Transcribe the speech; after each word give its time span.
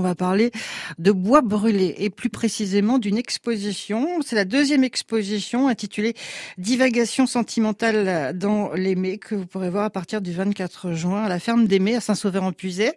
puisqu'on 0.00 0.08
va 0.08 0.14
parler 0.14 0.50
de 0.98 1.12
bois 1.12 1.42
brûlé 1.42 1.94
et 1.98 2.10
plus 2.10 2.30
précisément 2.30 2.98
d'une 2.98 3.18
exposition. 3.18 4.20
C'est 4.24 4.36
la 4.36 4.44
deuxième 4.44 4.84
exposition 4.84 5.68
intitulée 5.68 6.14
Divagation 6.58 7.26
sentimentale 7.26 8.36
dans 8.36 8.72
l'Aimé 8.72 9.18
que 9.18 9.34
vous 9.34 9.46
pourrez 9.46 9.70
voir 9.70 9.84
à 9.84 9.90
partir 9.90 10.20
du 10.20 10.32
24 10.32 10.92
juin 10.92 11.24
à 11.24 11.28
la 11.28 11.38
ferme 11.38 11.66
d'Aimé 11.66 11.96
à 11.96 12.00
Saint-Sauveur-en-Puisay. 12.00 12.94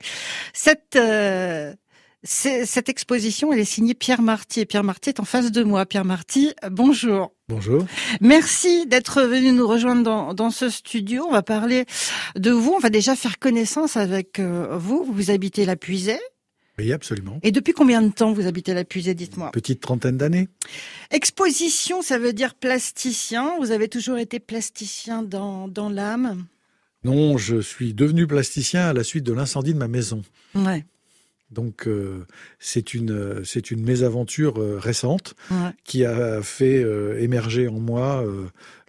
Cette 0.53 0.95
euh, 0.95 1.73
cette 2.25 2.87
exposition, 2.87 3.51
elle 3.51 3.59
est 3.59 3.65
signée 3.65 3.93
Pierre 3.93 4.21
Marty. 4.21 4.61
Et 4.61 4.65
Pierre 4.65 4.83
Marty 4.83 5.09
est 5.09 5.19
en 5.19 5.25
face 5.25 5.51
de 5.51 5.63
moi. 5.63 5.85
Pierre 5.85 6.05
Marty, 6.05 6.53
bonjour. 6.71 7.33
Bonjour. 7.49 7.85
Merci 8.21 8.87
d'être 8.87 9.23
venu 9.23 9.51
nous 9.51 9.67
rejoindre 9.67 10.03
dans, 10.03 10.33
dans, 10.33 10.49
ce 10.49 10.69
studio. 10.69 11.25
On 11.27 11.31
va 11.31 11.43
parler 11.43 11.85
de 12.37 12.51
vous. 12.51 12.71
On 12.71 12.79
va 12.79 12.89
déjà 12.89 13.17
faire 13.17 13.39
connaissance 13.39 13.97
avec 13.97 14.39
euh, 14.39 14.77
vous. 14.77 15.03
Vous 15.03 15.31
habitez 15.31 15.65
la 15.65 15.75
Puisée. 15.75 16.19
Oui, 16.79 16.91
absolument. 16.91 17.39
Et 17.43 17.51
depuis 17.51 17.73
combien 17.73 18.01
de 18.01 18.11
temps 18.11 18.33
vous 18.33 18.47
habitez 18.47 18.73
la 18.73 18.83
Puisée, 18.83 19.13
dites-moi? 19.13 19.51
Petite 19.51 19.79
trentaine 19.79 20.17
d'années. 20.17 20.47
Exposition, 21.11 22.01
ça 22.01 22.17
veut 22.17 22.33
dire 22.33 22.55
plasticien. 22.55 23.57
Vous 23.59 23.71
avez 23.71 23.87
toujours 23.87 24.17
été 24.17 24.39
plasticien 24.39 25.21
dans, 25.21 25.67
dans 25.67 25.89
l'âme? 25.89 26.45
Non, 27.03 27.37
je 27.37 27.61
suis 27.61 27.93
devenu 27.93 28.25
plasticien 28.25 28.87
à 28.87 28.93
la 28.93 29.03
suite 29.03 29.23
de 29.23 29.33
l'incendie 29.33 29.73
de 29.73 29.79
ma 29.79 29.87
maison. 29.87 30.23
Ouais. 30.55 30.85
Donc 31.51 31.87
euh, 31.87 32.25
c'est 32.57 32.95
une 32.95 33.45
c'est 33.45 33.69
une 33.69 33.83
mésaventure 33.83 34.59
euh, 34.59 34.79
récente 34.79 35.35
qui 35.83 36.03
a 36.03 36.41
fait 36.41 36.83
euh, 36.83 37.21
émerger 37.21 37.67
en 37.67 37.79
moi 37.79 38.25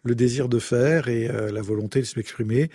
le 0.02 0.14
désir 0.14 0.48
de 0.48 0.58
faire 0.58 1.08
et 1.08 1.28
la 1.28 1.62
volonté 1.62 2.00
de 2.00 2.04
s'exprimer. 2.04 2.70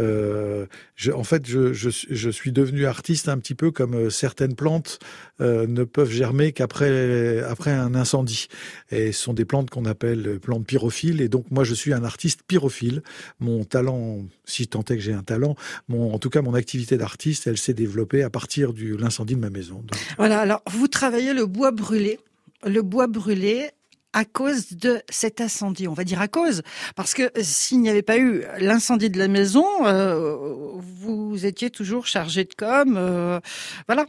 Euh, 0.00 0.66
en 1.14 1.24
fait, 1.24 1.46
je, 1.46 2.30
suis 2.30 2.52
devenu 2.52 2.86
artiste 2.86 3.28
un 3.28 3.38
petit 3.38 3.54
peu 3.54 3.70
comme 3.70 3.94
euh, 3.94 4.10
certaines 4.10 4.54
plantes 4.54 4.98
euh, 5.40 5.66
ne 5.66 5.84
peuvent 5.84 6.10
germer 6.10 6.52
qu'après 6.52 7.42
après 7.42 7.70
un 7.70 7.94
incendie. 7.94 8.48
Et 8.90 9.12
ce 9.12 9.22
sont 9.22 9.34
des 9.34 9.44
plantes 9.44 9.70
qu'on 9.70 9.84
appelle 9.84 10.38
plantes 10.40 10.66
pyrophiles. 10.66 11.20
Et 11.20 11.28
donc 11.28 11.50
moi, 11.50 11.64
je 11.64 11.74
suis 11.74 11.92
un 11.92 12.04
artiste 12.04 12.40
pyrophile. 12.46 13.02
Mon 13.40 13.64
talent, 13.64 14.20
si 14.44 14.66
tant 14.66 14.80
est 14.80 14.96
que 14.96 15.00
j'ai 15.00 15.12
un 15.12 15.22
talent, 15.22 15.54
mon, 15.88 16.12
en 16.12 16.18
tout 16.18 16.30
cas 16.30 16.42
mon 16.42 16.54
activité 16.54 16.96
d'artiste, 16.96 17.46
elle 17.46 17.58
s'est 17.58 17.74
développée 17.74 18.22
à 18.22 18.30
partir 18.30 18.72
de 18.72 18.96
l'incendie 18.96 19.34
de 19.34 19.40
ma 19.40 19.50
maison. 19.50 19.84
Voilà. 20.16 20.40
Alors 20.40 20.62
vous 20.70 20.88
travaillez 20.88 21.34
le 21.34 21.46
bois 21.46 21.70
brûlé. 21.70 22.18
Le 22.66 22.82
bois 22.82 23.06
brûlé, 23.06 23.70
à 24.12 24.24
cause 24.24 24.72
de 24.72 25.00
cet 25.08 25.40
incendie. 25.40 25.88
On 25.88 25.94
va 25.94 26.04
dire 26.04 26.20
à 26.20 26.28
cause, 26.28 26.62
parce 26.96 27.14
que 27.14 27.30
s'il 27.40 27.80
n'y 27.80 27.90
avait 27.90 28.02
pas 28.02 28.18
eu 28.18 28.44
l'incendie 28.58 29.10
de 29.10 29.18
la 29.18 29.28
maison, 29.28 29.64
euh, 29.86 30.36
vous 30.78 31.46
étiez 31.46 31.70
toujours 31.70 32.06
chargé 32.06 32.44
de 32.44 32.54
com. 32.54 32.96
Euh, 32.96 33.40
voilà. 33.86 34.06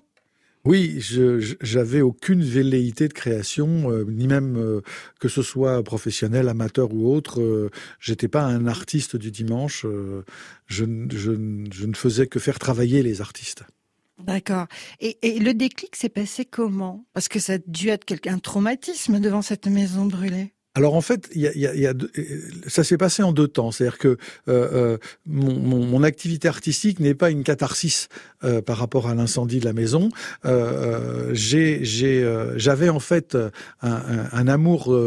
Oui, 0.63 0.99
j'avais 1.59 2.02
aucune 2.02 2.43
velléité 2.43 3.08
de 3.08 3.13
création, 3.13 3.91
euh, 3.91 4.05
ni 4.08 4.27
même 4.27 4.81
que 5.19 5.27
ce 5.27 5.41
soit 5.41 5.81
professionnel, 5.81 6.49
amateur 6.49 6.93
ou 6.93 7.11
autre. 7.11 7.71
J'étais 7.99 8.27
pas 8.27 8.43
un 8.43 8.67
artiste 8.67 9.15
du 9.15 9.31
dimanche. 9.31 9.88
je 10.67 10.86
ne 10.86 11.95
faisais 11.95 12.27
que 12.27 12.39
faire 12.39 12.59
travailler 12.59 13.02
les 13.02 13.21
artistes. 13.21 13.63
D'accord. 14.25 14.67
Et, 15.00 15.17
et, 15.22 15.39
le 15.39 15.53
déclic 15.53 15.95
s'est 15.95 16.09
passé 16.09 16.45
comment? 16.45 17.05
Parce 17.14 17.27
que 17.27 17.39
ça 17.39 17.53
a 17.53 17.58
dû 17.66 17.89
être 17.89 18.05
un 18.27 18.39
traumatisme 18.39 19.19
devant 19.19 19.41
cette 19.41 19.67
maison 19.67 20.05
brûlée. 20.05 20.53
Alors 20.73 20.95
en 20.95 21.02
fait, 21.02 21.30
il 21.36 21.41
y 21.41 21.47
a, 21.47 21.52
y 21.53 21.67
a, 21.67 21.75
y 21.75 21.86
a 21.86 21.94
ça 22.67 22.86
s'est 22.86 22.97
passé 22.97 23.23
en 23.23 23.33
deux 23.33 23.49
temps. 23.49 23.72
C'est-à-dire 23.72 23.97
que 23.97 24.08
euh, 24.08 24.17
euh 24.47 24.97
mon, 25.25 25.53
mon, 25.53 25.86
mon, 25.86 26.03
activité 26.03 26.47
artistique 26.47 27.02
n'est 27.02 27.14
pas 27.14 27.30
une 27.30 27.44
catharsis 27.44 28.08
euh, 28.45 28.61
par 28.61 28.77
rapport 28.77 29.09
à 29.09 29.16
l'incendie 29.16 29.59
de 29.59 29.66
la 29.66 29.73
maison. 29.73 30.09
Euh, 30.45 31.33
euh 31.33 32.55
j'avais 32.55 32.88
en 32.88 33.02
fait 33.02 33.36
un, 33.36 33.52
un, 33.81 34.30
un 34.31 34.47
amour 34.47 34.97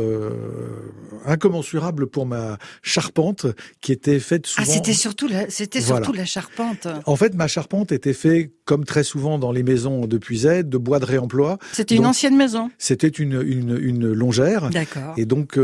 incommensurable 1.24 2.08
pour 2.08 2.26
ma 2.26 2.58
charpente 2.82 3.46
qui 3.80 3.92
était 3.92 4.20
faite 4.20 4.44
ah, 4.44 4.48
souvent. 4.48 4.68
Ah, 4.70 4.74
c'était 4.74 4.92
surtout 4.92 5.28
la, 5.28 5.48
c'était 5.48 5.80
surtout 5.80 6.12
la 6.12 6.26
charpente. 6.26 6.88
En 7.06 7.16
fait, 7.16 7.34
ma 7.34 7.48
charpente 7.48 7.90
était 7.90 8.12
faite 8.12 8.50
comme 8.64 8.84
très 8.84 9.04
souvent 9.04 9.38
dans 9.38 9.52
les 9.52 9.62
maisons 9.62 10.06
de 10.06 10.18
Puisette, 10.18 10.68
de 10.68 10.78
bois 10.78 10.98
de 10.98 11.04
réemploi. 11.04 11.58
C'était 11.72 11.96
une 11.96 12.06
ancienne 12.06 12.36
maison. 12.36 12.70
C'était 12.78 13.08
une, 13.08 13.42
une, 13.42 13.78
une 13.80 14.12
longère. 14.12 14.70
D'accord. 14.70 15.14
Et 15.16 15.26
donc 15.26 15.58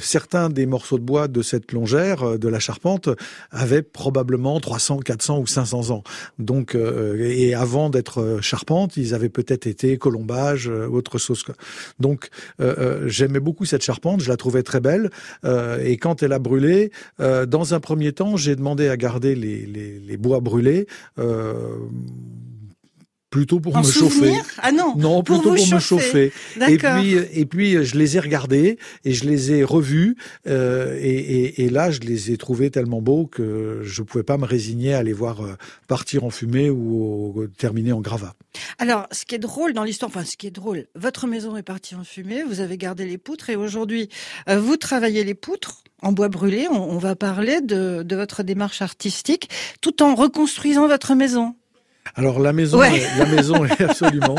certains 0.00 0.48
des 0.48 0.66
morceaux 0.66 0.98
de 0.98 1.04
bois 1.04 1.28
de 1.28 1.42
cette 1.42 1.72
longère, 1.72 2.22
euh, 2.22 2.38
de 2.38 2.48
la 2.48 2.58
charpente, 2.58 3.08
avaient 3.50 3.82
probablement 3.82 4.60
300, 4.60 4.98
400 4.98 5.40
ou 5.40 5.46
500 5.46 5.90
ans. 5.90 6.02
Donc, 6.38 6.74
euh, 6.74 7.16
et 7.18 7.54
avant 7.54 7.90
d'être 7.90 8.20
euh, 8.20 8.40
charpente, 8.40 8.96
ils 8.96 9.14
avaient 9.14 9.28
peut-être 9.28 9.66
été 9.66 9.96
colombage, 9.98 10.68
autre 10.68 11.18
chose. 11.18 11.44
Donc, 11.98 12.28
j'aimais 13.06 13.40
beaucoup 13.40 13.64
cette 13.64 13.82
charpente, 13.82 14.20
je 14.20 14.28
la 14.28 14.36
trouvais 14.36 14.62
très 14.62 14.80
belle. 14.80 15.10
et 15.44 15.96
quand 15.96 16.22
elle 16.22 16.32
a 16.32 16.38
brûlé, 16.38 16.90
dans 17.18 17.74
un 17.74 17.80
premier 17.80 18.12
temps, 18.12 18.36
j'ai 18.36 18.56
demandé 18.56 18.88
à 18.88 18.96
garder 18.96 19.34
les, 19.34 19.66
les, 19.66 19.98
les 19.98 20.16
bois 20.16 20.40
brûlés 20.40 20.86
plutôt 23.34 23.58
pour 23.58 23.76
me 23.76 23.82
chauffer. 23.82 24.32
Ah 24.58 24.70
non, 24.70 24.94
non 24.96 25.24
plutôt 25.24 25.54
pour, 25.56 25.66
me 25.66 25.80
chauffer. 25.80 26.32
Et 26.68 26.78
puis 26.78 27.16
et 27.32 27.46
puis 27.46 27.84
je 27.84 27.98
les 27.98 28.16
ai 28.16 28.20
regardés 28.20 28.78
et 29.04 29.12
je 29.12 29.24
les 29.24 29.50
ai 29.50 29.64
revus 29.64 30.16
euh, 30.46 30.96
et, 31.00 31.08
et, 31.08 31.64
et, 31.64 31.68
là 31.68 31.90
je 31.90 31.98
les 31.98 32.30
ai 32.30 32.36
trouvés 32.36 32.70
tellement 32.70 33.02
beaux 33.02 33.26
que 33.26 33.80
je 33.82 34.02
pouvais 34.02 34.22
pas 34.22 34.38
me 34.38 34.44
résigner 34.44 34.94
à 34.94 35.02
les 35.02 35.12
voir 35.12 35.40
euh, 35.40 35.54
partir 35.88 36.22
en 36.22 36.30
fumée 36.30 36.70
ou, 36.70 37.48
terminer 37.58 37.90
en 37.92 38.00
gravat. 38.00 38.34
Alors 38.78 39.08
ce 39.10 39.24
qui 39.24 39.34
est 39.34 39.40
drôle 39.40 39.72
dans 39.72 39.82
l'histoire, 39.82 40.10
enfin 40.10 40.24
ce 40.24 40.36
qui 40.36 40.46
est 40.46 40.52
drôle, 40.52 40.86
votre 40.94 41.26
maison 41.26 41.56
est 41.56 41.64
partie 41.64 41.96
en 41.96 42.04
fumée, 42.04 42.44
vous 42.44 42.60
avez 42.60 42.78
gardé 42.78 43.04
les 43.04 43.18
poutres 43.18 43.50
et 43.50 43.56
aujourd'hui 43.56 44.10
euh, 44.48 44.60
vous 44.60 44.76
travaillez 44.76 45.24
les 45.24 45.34
poutres 45.34 45.82
en 46.02 46.12
bois 46.12 46.28
brûlé. 46.28 46.68
On, 46.70 46.76
on 46.76 46.98
va 46.98 47.16
parler 47.16 47.60
de, 47.62 48.04
de 48.04 48.14
votre 48.14 48.44
démarche 48.44 48.80
artistique 48.80 49.48
tout 49.80 50.04
en 50.04 50.14
reconstruisant 50.14 50.86
votre 50.86 51.16
maison. 51.16 51.56
Alors 52.14 52.38
la 52.40 52.52
maison, 52.52 52.80
la 52.80 53.26
maison 53.26 53.64
est 53.64 53.80
absolument. 53.80 54.36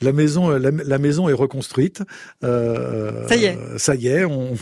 La 0.00 0.12
maison, 0.12 0.50
la, 0.50 0.98
maison 0.98 1.28
est 1.28 1.34
reconstruite. 1.34 2.02
Euh, 2.42 3.26
ça 3.28 3.36
y 3.36 3.44
est. 3.44 3.58
Ça 3.78 3.94
y 3.94 4.08
est. 4.08 4.24
On, 4.24 4.54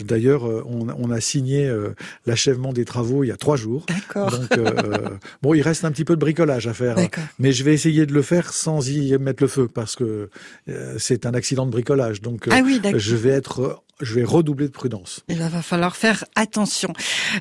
d'ailleurs, 0.00 0.44
on, 0.44 0.88
on, 0.88 1.10
a 1.10 1.20
signé 1.20 1.66
euh, 1.66 1.94
l'achèvement 2.26 2.72
des 2.72 2.84
travaux 2.84 3.24
il 3.24 3.28
y 3.28 3.30
a 3.30 3.36
trois 3.36 3.56
jours. 3.56 3.86
D'accord. 3.88 4.30
Donc, 4.30 4.58
euh, 4.58 5.08
bon, 5.42 5.54
il 5.54 5.62
reste 5.62 5.84
un 5.84 5.92
petit 5.92 6.04
peu 6.04 6.16
de 6.16 6.20
bricolage 6.20 6.66
à 6.66 6.74
faire, 6.74 6.96
mais 7.38 7.52
je 7.52 7.64
vais 7.64 7.72
essayer 7.72 8.04
de 8.04 8.12
le 8.12 8.22
faire 8.22 8.52
sans 8.52 8.88
y 8.88 9.16
mettre 9.18 9.42
le 9.42 9.48
feu 9.48 9.68
parce 9.72 9.96
que 9.96 10.28
euh, 10.68 10.94
c'est 10.98 11.24
un 11.24 11.34
accident 11.34 11.66
de 11.66 11.70
bricolage. 11.70 12.20
Donc, 12.20 12.48
ah 12.50 12.60
oui, 12.62 12.80
je 12.96 13.16
vais 13.16 13.30
être 13.30 13.82
je 14.00 14.14
vais 14.14 14.24
redoubler 14.24 14.66
de 14.66 14.72
prudence. 14.72 15.20
Il 15.28 15.38
va 15.38 15.62
falloir 15.62 15.96
faire 15.96 16.24
attention. 16.34 16.92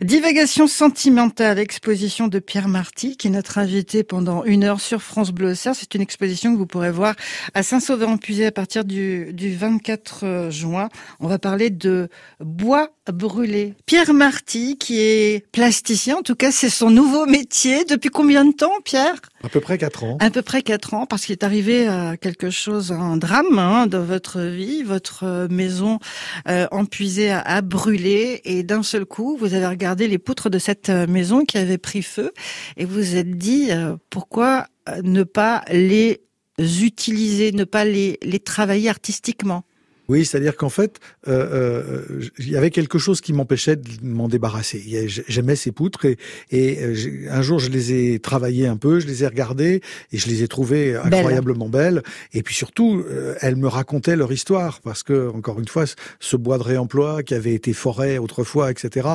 Divagation 0.02 0.68
sentimentale, 0.68 1.60
exposition 1.60 2.28
de 2.28 2.40
Pierre 2.40 2.68
Marty, 2.68 3.18
qui 3.18 3.28
est 3.28 3.32
notre 3.32 3.58
invité 3.58 4.04
pendant 4.04 4.44
une 4.44 4.64
heure 4.64 4.82
sur 4.82 5.02
France 5.02 5.32
Bleu 5.32 5.56
C'est 5.56 5.96
une 5.96 6.02
exposition 6.02 6.54
que 6.54 6.58
vous 6.58 6.68
pourrez 6.68 6.92
voir 6.92 7.16
à 7.54 7.64
Saint-Sauveur-en-Puisé 7.64 8.46
à 8.46 8.52
partir 8.52 8.86
du, 8.86 9.34
du 9.34 9.56
24 9.56 10.50
juin. 10.50 10.90
On 11.20 11.28
va 11.28 11.40
parler 11.40 11.70
de 11.70 12.10
bois 12.40 12.90
brûlé. 13.12 13.74
Pierre 13.86 14.14
Marty, 14.14 14.78
qui 14.78 15.00
est 15.00 15.46
plasticien, 15.52 16.18
en 16.18 16.22
tout 16.22 16.36
cas 16.36 16.52
c'est 16.52 16.70
son 16.70 16.92
nouveau 16.92 17.26
métier. 17.26 17.86
Depuis 17.86 18.10
combien 18.10 18.46
de 18.46 18.54
temps, 18.54 18.80
Pierre? 18.86 19.16
À 19.44 19.50
peu 19.50 19.60
près 19.60 19.78
quatre 19.78 20.04
ans. 20.04 20.18
À 20.20 20.30
peu 20.30 20.42
près 20.42 20.62
quatre 20.62 20.94
ans, 20.94 21.06
parce 21.06 21.26
qu'il 21.26 21.34
est 21.34 21.44
arrivé 21.44 21.88
à 21.88 22.18
quelque 22.18 22.50
chose, 22.50 22.92
un 22.92 23.18
drame 23.18 23.58
hein, 23.58 23.88
dans 23.88 24.04
votre 24.04 24.42
vie. 24.42 24.84
Votre 24.84 25.48
maison 25.50 26.00
euh, 26.48 26.68
empuisée 26.72 27.32
a, 27.32 27.62
brûlé 27.62 28.42
et 28.46 28.64
d'un 28.64 28.84
seul 28.84 29.06
coup, 29.06 29.38
vous 29.38 29.54
avez 29.54 29.68
regardé 29.68 30.08
les 30.08 30.18
poutres 30.18 30.50
de 30.50 30.60
cette 30.60 30.90
euh, 30.90 31.08
maison 31.08 31.46
qui 31.46 31.58
avait 31.58 31.78
pris 31.78 32.02
feu 32.02 32.32
et 32.78 32.86
vous 32.86 33.00
vous 33.00 33.16
êtes 33.16 33.38
dit 33.38 33.72
euh, 33.72 33.96
pourquoi 34.10 34.68
euh, 34.90 35.02
ne 35.04 35.24
pas 35.24 35.64
les 35.72 36.22
utiliser, 36.60 37.54
ne 37.54 37.64
pas 37.64 37.86
les, 37.86 38.20
les 38.22 38.40
travailler 38.40 38.90
artistiquement? 38.90 39.64
Oui, 40.10 40.26
c'est-à-dire 40.26 40.58
qu'en 40.58 40.70
fait, 40.70 41.00
euh, 41.28 42.04
euh, 42.10 42.30
il 42.40 42.50
y 42.50 42.58
avait 42.58 42.72
quelque 42.72 42.98
chose 42.98 43.22
qui 43.22 43.32
m'empêchait 43.32 43.76
de 43.76 43.88
m'en 44.02 44.28
débarrasser. 44.28 45.08
J'aimais 45.28 45.56
ces 45.56 45.72
poutres 45.72 46.06
et, 46.06 46.18
et, 46.50 46.84
euh, 46.84 47.28
un 47.30 47.44
jour 47.44 47.60
je 47.60 47.70
les 47.70 47.94
ai 47.94 48.20
travaillées 48.20 48.66
un 48.66 48.76
peu, 48.76 49.00
je 49.00 49.06
les 49.06 49.24
ai 49.24 49.28
regardées 49.28 49.82
et 50.12 50.18
je 50.18 50.28
les 50.28 50.42
ai 50.42 50.48
trouvées 50.48 50.96
incroyablement 50.96 51.70
belles. 51.70 52.02
Et 52.34 52.42
puis 52.42 52.56
surtout, 52.56 53.04
euh, 53.08 53.36
elles 53.42 53.56
me 53.56 53.68
racontaient 53.68 54.16
leur 54.16 54.32
histoire 54.32 54.82
parce 54.82 55.04
que 55.04 55.30
encore 55.30 55.60
une 55.60 55.68
fois, 55.68 55.86
ce 56.20 56.36
bois 56.36 56.58
de 56.58 56.64
réemploi 56.64 57.22
qui 57.22 57.36
avait 57.36 57.54
été 57.54 57.74
forêt 57.74 58.18
autrefois, 58.18 58.72
etc 58.72 59.10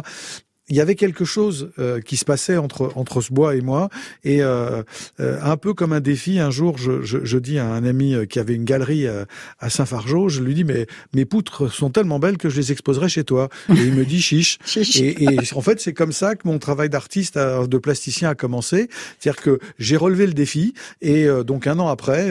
il 0.68 0.76
y 0.76 0.80
avait 0.80 0.94
quelque 0.94 1.26
chose 1.26 1.70
euh, 1.78 2.00
qui 2.00 2.16
se 2.16 2.24
passait 2.24 2.56
entre 2.56 2.92
entre 2.94 3.20
ce 3.20 3.32
bois 3.32 3.54
et 3.54 3.60
moi. 3.60 3.90
Et 4.24 4.42
euh, 4.42 4.82
euh, 5.20 5.38
un 5.42 5.58
peu 5.58 5.74
comme 5.74 5.92
un 5.92 6.00
défi 6.00 6.38
un 6.38 6.50
jour 6.50 6.78
je, 6.78 7.02
je, 7.02 7.18
je, 7.22 7.38
dis 7.38 7.58
à 7.58 7.66
un 7.66 7.84
ami 7.84 8.14
qui 8.28 8.38
avait 8.38 8.54
une 8.54 8.64
galerie 8.64 9.06
à, 9.06 9.26
à 9.58 9.68
Saint-Fargeau 9.68 10.30
je 10.30 10.42
lui 10.42 10.54
dis 10.54 10.64
mais 10.64 10.86
mes 11.12 11.26
poutres 11.26 11.70
sont 11.70 11.90
tellement 11.90 12.18
belles 12.18 12.38
que 12.38 12.48
je 12.48 12.56
les 12.56 12.72
exposerai 12.72 13.10
chez 13.10 13.24
toi. 13.24 13.50
Et 13.68 13.82
il 13.82 13.92
me 13.92 14.06
dit 14.06 14.22
chiche, 14.22 14.58
Et, 14.76 15.24
et, 15.24 15.38
en 15.54 15.60
fait 15.60 15.80
c'est 15.80 15.92
comme 15.92 16.12
ça 16.12 16.34
que 16.34 16.48
mon 16.48 16.58
travail 16.58 16.88
d'artiste 16.88 17.38
de 17.38 17.78
plasticien 17.78 18.30
a 18.30 18.34
commencé. 18.34 18.88
C'est-à-dire 19.18 19.42
que 19.42 19.58
j'ai 19.78 19.96
relevé 19.96 20.26
le 20.26 20.32
défi 20.32 20.72
et 21.02 21.26
donc 21.44 21.66
un 21.66 21.78
an 21.78 21.88
après 21.88 22.30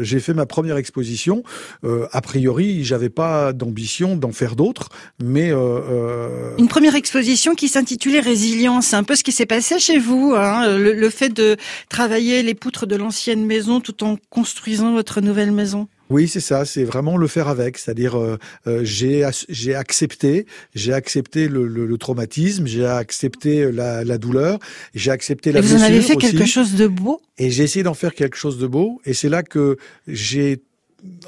j'ai 0.00 0.20
fait 0.20 0.34
ma 0.34 0.46
première 0.46 0.78
exposition. 0.78 1.42
A 1.82 2.20
priori 2.22 2.82
j'avais 2.82 3.10
pas 3.10 3.52
d'ambition 3.52 4.16
d'en 4.16 4.32
faire 4.32 4.56
d'autres 4.56 4.88
mais 5.22 5.50
une 5.50 6.68
première 6.68 6.94
exposition 6.94 7.54
qui 7.54 7.68
s'intitulait 7.74 8.20
Résilience. 8.20 8.86
C'est 8.88 8.96
un 8.96 9.02
peu 9.02 9.16
ce 9.16 9.24
qui 9.24 9.32
s'est 9.32 9.46
passé 9.46 9.78
chez 9.78 9.98
vous, 9.98 10.34
hein, 10.36 10.78
le, 10.78 11.10
fait 11.10 11.28
de 11.28 11.56
travailler 11.88 12.42
les 12.42 12.54
poutres 12.54 12.86
de 12.86 12.96
l'ancienne 12.96 13.44
maison 13.44 13.80
tout 13.80 14.04
en 14.04 14.16
construisant 14.30 14.92
votre 14.92 15.20
nouvelle 15.20 15.52
maison? 15.52 15.88
Oui, 16.10 16.28
c'est 16.28 16.40
ça. 16.40 16.64
C'est 16.64 16.84
vraiment 16.84 17.16
le 17.16 17.26
faire 17.26 17.48
avec. 17.48 17.78
C'est-à-dire, 17.78 18.16
euh, 18.16 18.38
euh, 18.66 18.80
j'ai 18.84 19.26
j'ai 19.48 19.74
accepté, 19.74 20.46
j'ai 20.74 20.92
accepté 20.92 21.48
le, 21.48 21.66
le, 21.66 21.98
traumatisme, 21.98 22.66
j'ai 22.66 22.86
accepté 22.86 23.72
la, 23.72 24.04
la 24.04 24.18
douleur, 24.18 24.58
j'ai 24.94 25.10
accepté 25.10 25.50
la. 25.50 25.58
Et 25.58 25.62
vous 25.62 25.74
en 25.74 25.82
avez 25.82 26.02
fait 26.02 26.16
quelque 26.16 26.46
chose 26.46 26.74
de 26.74 26.86
beau? 26.86 27.20
Et 27.38 27.50
j'ai 27.50 27.64
essayé 27.64 27.82
d'en 27.82 27.94
faire 27.94 28.14
quelque 28.14 28.36
chose 28.36 28.58
de 28.58 28.66
beau. 28.66 29.00
Et 29.04 29.14
c'est 29.14 29.30
là 29.30 29.42
que 29.42 29.78
j'ai 30.06 30.62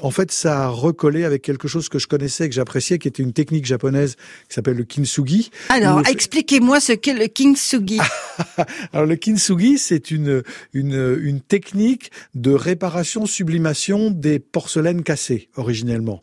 en 0.01 0.11
fait, 0.11 0.31
ça 0.31 0.65
a 0.65 0.67
recollé 0.67 1.23
avec 1.23 1.41
quelque 1.41 1.67
chose 1.67 1.89
que 1.89 1.99
je 1.99 2.07
connaissais, 2.07 2.47
que 2.49 2.55
j'appréciais, 2.55 2.99
qui 2.99 3.07
était 3.07 3.23
une 3.23 3.33
technique 3.33 3.65
japonaise 3.65 4.15
qui 4.47 4.55
s'appelle 4.55 4.77
le 4.77 4.83
kintsugi. 4.83 5.51
Alors, 5.69 6.01
expliquez-moi 6.07 6.79
ce 6.79 6.93
qu'est 6.93 7.13
le 7.13 7.27
kintsugi. 7.27 7.99
Alors, 8.93 9.05
le 9.05 9.15
kintsugi, 9.15 9.77
c'est 9.77 10.11
une, 10.11 10.43
une, 10.73 11.17
une 11.21 11.41
technique 11.41 12.11
de 12.35 12.51
réparation, 12.51 13.25
sublimation 13.25 14.11
des 14.11 14.39
porcelaines 14.39 15.03
cassées, 15.03 15.49
originellement. 15.55 16.19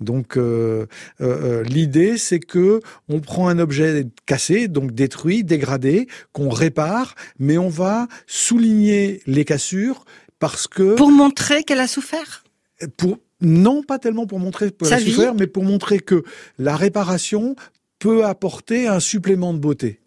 Donc 0.00 0.36
euh, 0.36 0.86
euh, 1.20 1.26
euh, 1.60 1.62
l'idée 1.64 2.18
c'est 2.18 2.38
que 2.38 2.80
on 3.08 3.20
prend 3.20 3.48
un 3.48 3.58
objet 3.58 4.06
cassé, 4.26 4.68
donc 4.68 4.92
détruit, 4.92 5.42
dégradé, 5.42 6.06
qu'on 6.32 6.50
répare, 6.50 7.14
mais 7.38 7.58
on 7.58 7.68
va 7.68 8.06
souligner 8.26 9.22
les 9.26 9.44
cassures 9.44 10.04
parce 10.38 10.68
que 10.68 10.94
pour 10.94 11.10
montrer 11.10 11.64
qu'elle 11.64 11.80
a 11.80 11.88
souffert? 11.88 12.44
Pour 12.96 13.18
non 13.40 13.82
pas 13.82 13.98
tellement 13.98 14.26
pour 14.26 14.38
montrer 14.38 14.70
pour 14.70 14.88
la 14.88 14.98
souffrir, 14.98 15.34
mais 15.34 15.46
pour 15.46 15.64
montrer 15.64 16.00
que 16.00 16.24
la 16.58 16.76
réparation 16.76 17.56
peut 17.98 18.24
apporter 18.24 18.86
un 18.88 19.00
supplément 19.00 19.52
de 19.54 19.58
beauté. 19.58 20.00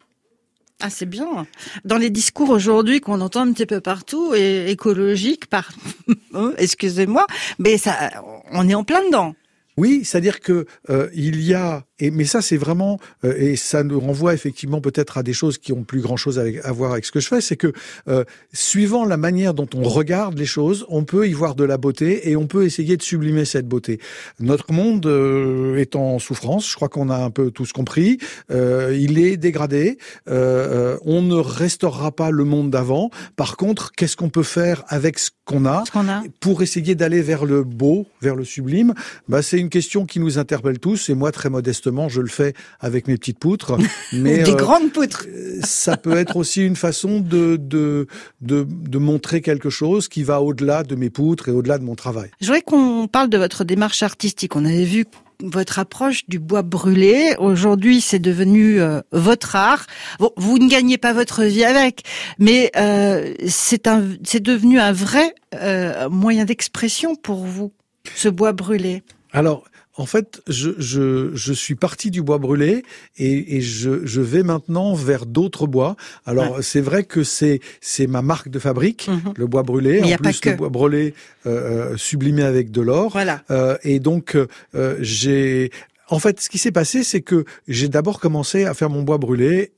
Ah, 0.82 0.90
c'est 0.90 1.06
bien. 1.06 1.46
Dans 1.86 1.98
les 1.98 2.10
discours 2.10 2.50
aujourd'hui 2.50 3.02
qu'on 3.02 3.22
entend 3.22 3.42
un 3.42 3.54
petit 3.54 3.68
peu 3.68 3.82
partout, 3.82 4.34
et 4.34 4.72
écologiques, 4.72 5.46
par, 5.46 5.72
excusez-moi, 6.58 7.28
mais 7.60 7.78
ça, 7.78 8.24
on 8.52 8.68
est 8.68 8.74
en 8.74 8.84
plein 8.84 9.06
dedans. 9.06 9.36
Oui, 9.78 10.02
c'est-à-dire 10.04 10.40
que 10.40 10.66
euh, 10.90 11.10
il 11.14 11.42
y 11.42 11.54
a 11.54 11.86
et, 12.02 12.12
mais 12.12 12.26
ça, 12.26 12.42
c'est 12.42 12.58
vraiment, 12.58 13.00
euh, 13.24 13.36
et 13.38 13.56
ça 13.56 13.84
nous 13.84 14.00
renvoie 14.00 14.34
effectivement 14.34 14.82
peut-être 14.82 15.18
à 15.20 15.24
des 15.24 15.34
choses 15.34 15.58
qui 15.60 15.72
ont 15.72 15.84
plus 15.84 16.02
grand-chose 16.02 16.40
à 16.40 16.72
voir 16.72 16.92
avec 16.92 17.06
ce 17.06 17.12
que 17.12 17.20
je 17.20 17.28
fais, 17.28 17.42
c'est 17.42 17.56
que 17.56 17.72
euh, 18.08 18.26
suivant 18.52 19.06
la 19.06 19.18
manière 19.18 19.54
dont 19.54 19.70
on 19.76 19.84
regarde 19.84 20.38
les 20.38 20.46
choses, 20.46 20.86
on 20.90 21.04
peut 21.04 21.28
y 21.28 21.34
voir 21.34 21.56
de 21.56 21.64
la 21.64 21.78
beauté 21.78 22.30
et 22.30 22.36
on 22.36 22.48
peut 22.48 22.66
essayer 22.66 22.98
de 22.98 23.04
sublimer 23.04 23.46
cette 23.46 23.68
beauté. 23.68 24.00
Notre 24.40 24.74
monde 24.74 25.06
euh, 25.06 25.78
est 25.78 25.96
en 25.96 26.18
souffrance, 26.18 26.70
je 26.70 26.76
crois 26.76 26.90
qu'on 26.90 27.10
a 27.10 27.18
un 27.18 27.30
peu 27.30 27.52
tous 27.52 27.72
compris. 27.72 28.18
il 28.50 29.20
est 29.20 29.38
dégradé. 29.38 29.98
on 30.28 31.22
ne 31.22 31.36
restaurera 31.36 32.12
pas 32.12 32.32
le 32.32 32.44
monde 32.44 32.72
d'avant. 32.72 33.12
Par 33.36 33.58
contre, 33.58 33.92
qu'est-ce 33.92 34.18
qu'on 34.18 34.30
peut 34.30 34.44
faire 34.44 34.84
avec 34.88 35.20
ce 35.20 35.30
qu'on 35.46 35.66
a, 35.66 35.84
a, 35.94 36.24
pour 36.40 36.64
essayer 36.64 36.96
d'aller 36.96 37.22
vers 37.22 37.46
le 37.46 37.64
beau, 37.64 38.08
vers 38.22 38.36
le 38.36 38.44
sublime? 38.44 38.94
Bah, 39.28 39.44
C'est 39.44 39.60
une 39.60 39.70
question 39.70 40.06
qui 40.06 40.20
nous 40.20 40.40
interpelle 40.40 40.80
tous 40.80 41.10
et 41.10 41.14
moi 41.14 41.32
très 41.32 41.50
modestement 41.50 41.91
je 42.10 42.22
le 42.22 42.28
fais 42.28 42.54
avec 42.80 43.08
mes 43.08 43.18
petites 43.18 43.40
poutres. 43.40 43.78
Mais 44.14 44.44
des 44.44 44.52
euh, 44.52 44.56
grandes 44.56 44.92
poutres. 44.92 45.26
Euh, 45.28 45.60
ça 45.64 45.98
peut 45.98 46.18
être 46.18 46.36
aussi 46.36 46.66
une 46.66 46.76
façon 46.76 47.20
de, 47.20 47.58
de, 47.58 48.08
de, 48.42 48.66
de 48.70 48.98
montrer 48.98 49.42
quelque 49.42 49.70
chose 49.70 50.08
qui 50.08 50.24
va 50.24 50.42
au-delà 50.42 50.84
de 50.84 50.96
mes 50.96 51.10
poutres 51.10 51.50
et 51.50 51.52
au-delà 51.52 51.78
de 51.78 51.84
mon 51.84 51.96
travail. 51.96 52.30
Je 52.40 52.48
voudrais 52.48 52.62
qu'on 52.62 53.08
parle 53.08 53.30
de 53.30 53.38
votre 53.38 53.64
démarche 53.64 54.04
artistique. 54.04 54.56
On 54.56 54.66
avait 54.66 54.86
vu 54.86 55.06
votre 55.44 55.80
approche 55.80 56.28
du 56.28 56.40
bois 56.40 56.62
brûlé. 56.62 57.36
Aujourd'hui, 57.40 58.02
c'est 58.02 58.20
devenu 58.20 58.80
euh, 58.80 59.02
votre 59.12 59.56
art. 59.56 59.86
Bon, 60.20 60.32
vous 60.38 60.60
ne 60.60 60.70
gagnez 60.70 60.98
pas 60.98 61.14
votre 61.14 61.44
vie 61.44 61.64
avec, 61.64 62.04
mais 62.40 62.72
euh, 62.76 63.34
c'est 63.48 63.88
un, 63.88 64.04
c'est 64.24 64.42
devenu 64.42 64.80
un 64.80 64.92
vrai 64.92 65.34
euh, 65.56 66.10
moyen 66.10 66.46
d'expression 66.46 67.16
pour 67.16 67.46
vous, 67.46 67.72
ce 68.16 68.30
bois 68.30 68.54
brûlé. 68.54 69.04
Alors, 69.34 69.64
en 70.02 70.08
fait, 70.08 70.42
je, 70.48 70.72
je, 70.80 71.30
je, 71.36 71.54
suis 71.54 71.76
parti 71.76 72.10
du 72.10 72.24
bois 72.24 72.40
brûlé 72.40 72.84
et, 73.20 73.58
et 73.58 73.62
je, 73.62 74.04
je, 74.04 74.20
vais 74.20 74.42
maintenant 74.42 74.96
vers 74.96 75.28
d'autres 75.28 75.68
bois. 75.68 75.96
Alors, 76.26 76.64
c'est 76.64 76.82
vrai 76.82 77.04
que 77.04 77.24
c'est 77.24 77.60
c'est 77.82 78.08
ma 78.08 78.24
marque 78.24 78.50
de 78.50 78.58
fabrique, 78.58 79.08
mhm. 79.08 79.34
le 79.38 79.46
bois 79.46 79.62
brûlé. 79.62 80.02
en 80.02 80.18
plus, 80.18 80.44
le 80.44 80.56
bois 80.56 80.70
brûlé 80.70 81.14
euh, 81.46 81.92
euh, 81.92 81.98
sublimé 81.98 82.42
avec 82.42 82.72
de 82.72 82.82
l'or. 82.82 83.12
Voilà. 83.12 83.44
Euh, 83.52 83.78
et 83.84 84.00
donc, 84.00 84.36
euh, 84.36 84.98
j'ai 85.02 85.70
en 86.10 86.18
fait, 86.18 86.42
ce 86.42 86.50
qui 86.50 86.58
s'est 86.58 86.72
passé, 86.72 87.04
c'est 87.04 87.22
que 87.22 87.46
j'ai 87.68 87.88
d'abord 87.88 88.20
commencé 88.20 88.66
à 88.66 88.74
faire 88.74 88.90
mon 88.90 89.04
bois 89.04 89.20
brûlé 89.20 89.72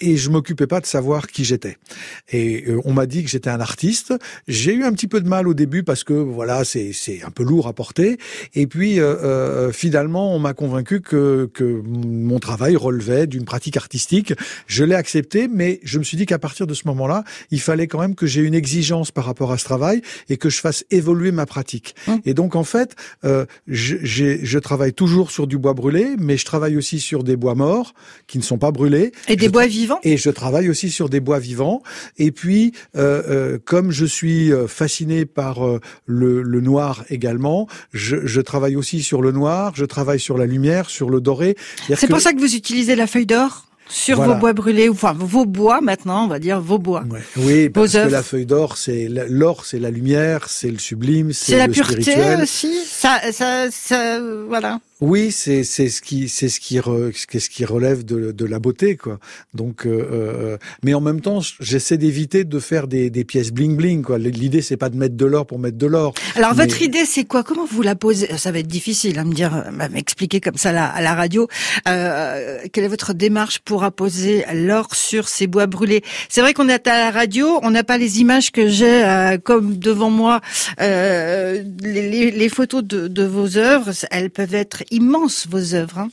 et 0.00 0.16
je 0.16 0.30
m'occupais 0.30 0.66
pas 0.66 0.80
de 0.80 0.86
savoir 0.86 1.26
qui 1.26 1.44
j'étais. 1.44 1.76
Et 2.30 2.64
euh, 2.68 2.80
on 2.84 2.92
m'a 2.92 3.06
dit 3.06 3.22
que 3.22 3.30
j'étais 3.30 3.50
un 3.50 3.60
artiste. 3.60 4.14
J'ai 4.48 4.74
eu 4.74 4.84
un 4.84 4.92
petit 4.92 5.06
peu 5.06 5.20
de 5.20 5.28
mal 5.28 5.48
au 5.48 5.54
début 5.54 5.82
parce 5.82 6.04
que 6.04 6.12
voilà, 6.12 6.64
c'est 6.64 6.92
c'est 6.92 7.22
un 7.22 7.30
peu 7.30 7.42
lourd 7.44 7.68
à 7.68 7.72
porter. 7.72 8.18
Et 8.54 8.66
puis 8.66 9.00
euh, 9.00 9.14
euh 9.22 9.72
finalement, 9.72 10.34
on 10.34 10.38
m'a 10.38 10.54
convaincu 10.54 11.00
que 11.00 11.50
que 11.52 11.82
mon 11.84 12.38
travail 12.38 12.76
relevait 12.76 13.26
d'une 13.26 13.44
pratique 13.44 13.76
artistique. 13.76 14.34
Je 14.66 14.84
l'ai 14.84 14.94
accepté, 14.94 15.48
mais 15.48 15.80
je 15.84 15.98
me 15.98 16.04
suis 16.04 16.16
dit 16.16 16.26
qu'à 16.26 16.38
partir 16.38 16.66
de 16.66 16.74
ce 16.74 16.86
moment-là, 16.88 17.24
il 17.50 17.60
fallait 17.60 17.86
quand 17.86 18.00
même 18.00 18.14
que 18.14 18.26
j'ai 18.26 18.42
une 18.42 18.54
exigence 18.54 19.10
par 19.10 19.24
rapport 19.24 19.52
à 19.52 19.58
ce 19.58 19.64
travail 19.64 20.02
et 20.28 20.36
que 20.36 20.50
je 20.50 20.60
fasse 20.60 20.84
évoluer 20.90 21.32
ma 21.32 21.46
pratique. 21.46 21.94
Hum. 22.08 22.20
Et 22.24 22.34
donc 22.34 22.56
en 22.56 22.64
fait, 22.64 22.96
euh, 23.24 23.46
je, 23.68 23.96
je 24.02 24.58
travaille 24.58 24.92
toujours 24.92 25.30
sur 25.30 25.46
du 25.46 25.58
bois 25.58 25.74
brûlé, 25.74 26.16
mais 26.18 26.36
je 26.36 26.44
travaille 26.44 26.76
aussi 26.76 27.00
sur 27.00 27.24
des 27.24 27.36
bois 27.36 27.54
morts 27.54 27.94
qui 28.26 28.38
ne 28.38 28.42
sont 28.42 28.58
pas 28.58 28.70
brûlés. 28.70 29.12
Et 29.28 29.36
des 29.36 29.48
bois 29.48 29.66
vivants 29.66 29.83
et 30.02 30.16
je 30.16 30.30
travaille 30.30 30.68
aussi 30.68 30.90
sur 30.90 31.08
des 31.08 31.20
bois 31.20 31.38
vivants. 31.38 31.82
Et 32.18 32.32
puis, 32.32 32.72
euh, 32.96 33.22
euh, 33.28 33.58
comme 33.64 33.90
je 33.90 34.04
suis 34.04 34.52
euh, 34.52 34.66
fasciné 34.66 35.24
par 35.24 35.60
le, 36.06 36.42
le, 36.42 36.60
noir 36.60 37.04
également, 37.10 37.66
je, 37.92 38.26
je, 38.26 38.40
travaille 38.40 38.76
aussi 38.76 39.02
sur 39.02 39.22
le 39.22 39.32
noir, 39.32 39.72
je 39.74 39.84
travaille 39.84 40.20
sur 40.20 40.38
la 40.38 40.46
lumière, 40.46 40.90
sur 40.90 41.10
le 41.10 41.20
doré. 41.20 41.56
C'est 41.94 42.08
pour 42.08 42.20
ça 42.20 42.32
que 42.32 42.38
vous 42.38 42.54
utilisez 42.54 42.96
la 42.96 43.06
feuille 43.06 43.26
d'or 43.26 43.66
sur 43.88 44.22
vos 44.22 44.34
bois 44.34 44.52
brûlés, 44.52 44.88
enfin 44.88 45.14
vos 45.16 45.44
bois 45.44 45.80
maintenant, 45.80 46.24
on 46.24 46.28
va 46.28 46.38
dire 46.38 46.60
vos 46.60 46.78
bois. 46.78 47.04
Oui, 47.36 47.68
parce 47.68 47.92
que 47.92 48.08
la 48.08 48.22
feuille 48.22 48.46
d'or, 48.46 48.76
c'est 48.76 49.08
l'or, 49.08 49.64
c'est 49.64 49.78
la 49.78 49.90
lumière, 49.90 50.48
c'est 50.48 50.70
le 50.70 50.78
sublime, 50.78 51.32
c'est 51.32 51.58
la 51.58 51.68
pureté 51.68 52.14
aussi. 52.40 52.74
Ça, 52.86 53.20
ça, 53.32 53.70
ça, 53.70 54.20
voilà. 54.48 54.80
Oui, 55.00 55.32
c'est 55.32 55.64
c'est 55.64 55.88
ce 55.88 56.00
qui 56.00 56.28
c'est 56.28 56.48
ce 56.48 56.60
qui 56.60 56.76
ce 56.76 57.48
qui 57.50 57.64
relève 57.64 58.04
de, 58.04 58.30
de 58.30 58.44
la 58.44 58.60
beauté 58.60 58.96
quoi. 58.96 59.18
Donc, 59.52 59.86
euh, 59.86 60.08
euh, 60.12 60.56
mais 60.84 60.94
en 60.94 61.00
même 61.00 61.20
temps, 61.20 61.40
j'essaie 61.58 61.98
d'éviter 61.98 62.44
de 62.44 62.58
faire 62.60 62.86
des, 62.86 63.10
des 63.10 63.24
pièces 63.24 63.50
bling 63.50 63.76
bling 63.76 64.02
quoi. 64.02 64.18
L'idée 64.18 64.62
c'est 64.62 64.76
pas 64.76 64.90
de 64.90 64.96
mettre 64.96 65.16
de 65.16 65.24
l'or 65.24 65.46
pour 65.46 65.58
mettre 65.58 65.78
de 65.78 65.86
l'or. 65.86 66.14
Alors 66.36 66.54
votre 66.54 66.80
idée 66.80 67.04
c'est 67.06 67.24
quoi? 67.24 67.42
Comment 67.42 67.66
vous 67.66 67.82
la 67.82 67.96
posez? 67.96 68.38
Ça 68.38 68.52
va 68.52 68.60
être 68.60 68.68
difficile 68.68 69.18
à 69.18 69.24
me 69.24 69.34
dire, 69.34 69.52
à 69.52 69.88
m'expliquer 69.88 70.40
comme 70.40 70.56
ça 70.56 70.70
à 70.70 71.02
la 71.02 71.14
radio. 71.14 71.48
Euh, 71.88 72.58
quelle 72.72 72.84
est 72.84 72.88
votre 72.88 73.14
démarche 73.14 73.58
pour 73.58 73.82
apposer 73.82 74.44
l'or 74.54 74.94
sur 74.94 75.28
ces 75.28 75.48
bois 75.48 75.66
brûlés? 75.66 76.02
C'est 76.28 76.40
vrai 76.40 76.54
qu'on 76.54 76.68
est 76.68 76.86
à 76.86 76.98
la 76.98 77.10
radio, 77.10 77.58
on 77.62 77.72
n'a 77.72 77.82
pas 77.82 77.98
les 77.98 78.20
images 78.20 78.52
que 78.52 78.68
j'ai 78.68 79.04
euh, 79.04 79.38
comme 79.38 79.76
devant 79.76 80.10
moi. 80.10 80.40
Euh, 80.80 81.64
les, 81.80 82.30
les, 82.30 82.48
photos 82.48 82.84
de, 82.84 83.08
de 83.08 83.24
vos 83.24 83.56
œuvres, 83.56 83.90
elles 84.10 84.30
peuvent 84.30 84.54
être 84.54 84.83
immenses 84.90 85.46
vos 85.48 85.74
œuvres. 85.74 85.98
Hein. 85.98 86.10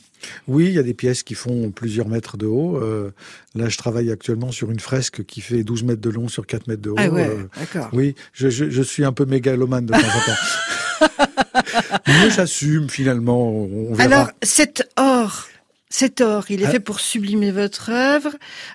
oui, 0.48 0.66
il 0.66 0.72
y 0.72 0.78
a 0.78 0.82
des 0.82 0.94
pièces 0.94 1.22
qui 1.22 1.34
font 1.34 1.70
plusieurs 1.70 2.08
mètres 2.08 2.36
de 2.36 2.46
haut. 2.46 2.76
Euh, 2.76 3.10
là, 3.54 3.68
je 3.68 3.76
travaille 3.76 4.10
actuellement 4.10 4.52
sur 4.52 4.70
une 4.70 4.80
fresque 4.80 5.24
qui 5.24 5.40
fait 5.40 5.64
12 5.64 5.84
mètres 5.84 6.00
de 6.00 6.10
long 6.10 6.28
sur 6.28 6.46
4 6.46 6.66
mètres 6.68 6.82
de 6.82 6.90
haut. 6.90 6.96
Ah 6.98 7.08
ouais, 7.08 7.28
euh, 7.28 7.44
d'accord. 7.58 7.90
Oui, 7.92 8.14
je, 8.32 8.48
je, 8.48 8.70
je, 8.70 8.82
suis 8.82 9.04
un 9.04 9.12
peu 9.12 9.24
mégalomane 9.24 9.86
de 9.86 9.92
temps 9.92 9.98
en 9.98 10.00
temps. 10.00 11.26
Mais 12.06 12.30
j'assume 12.30 12.88
finalement. 12.88 13.50
On 13.50 13.94
verra. 13.94 14.14
Alors, 14.14 14.30
cet 14.42 14.88
or, 14.96 15.48
cet 15.92 16.20
or, 16.22 16.46
il 16.48 16.62
est 16.62 16.66
ah. 16.66 16.70
fait 16.70 16.80
pour 16.80 17.00
sublimer 17.00 17.50
votre 17.50 17.90
œuvre. 17.90 18.30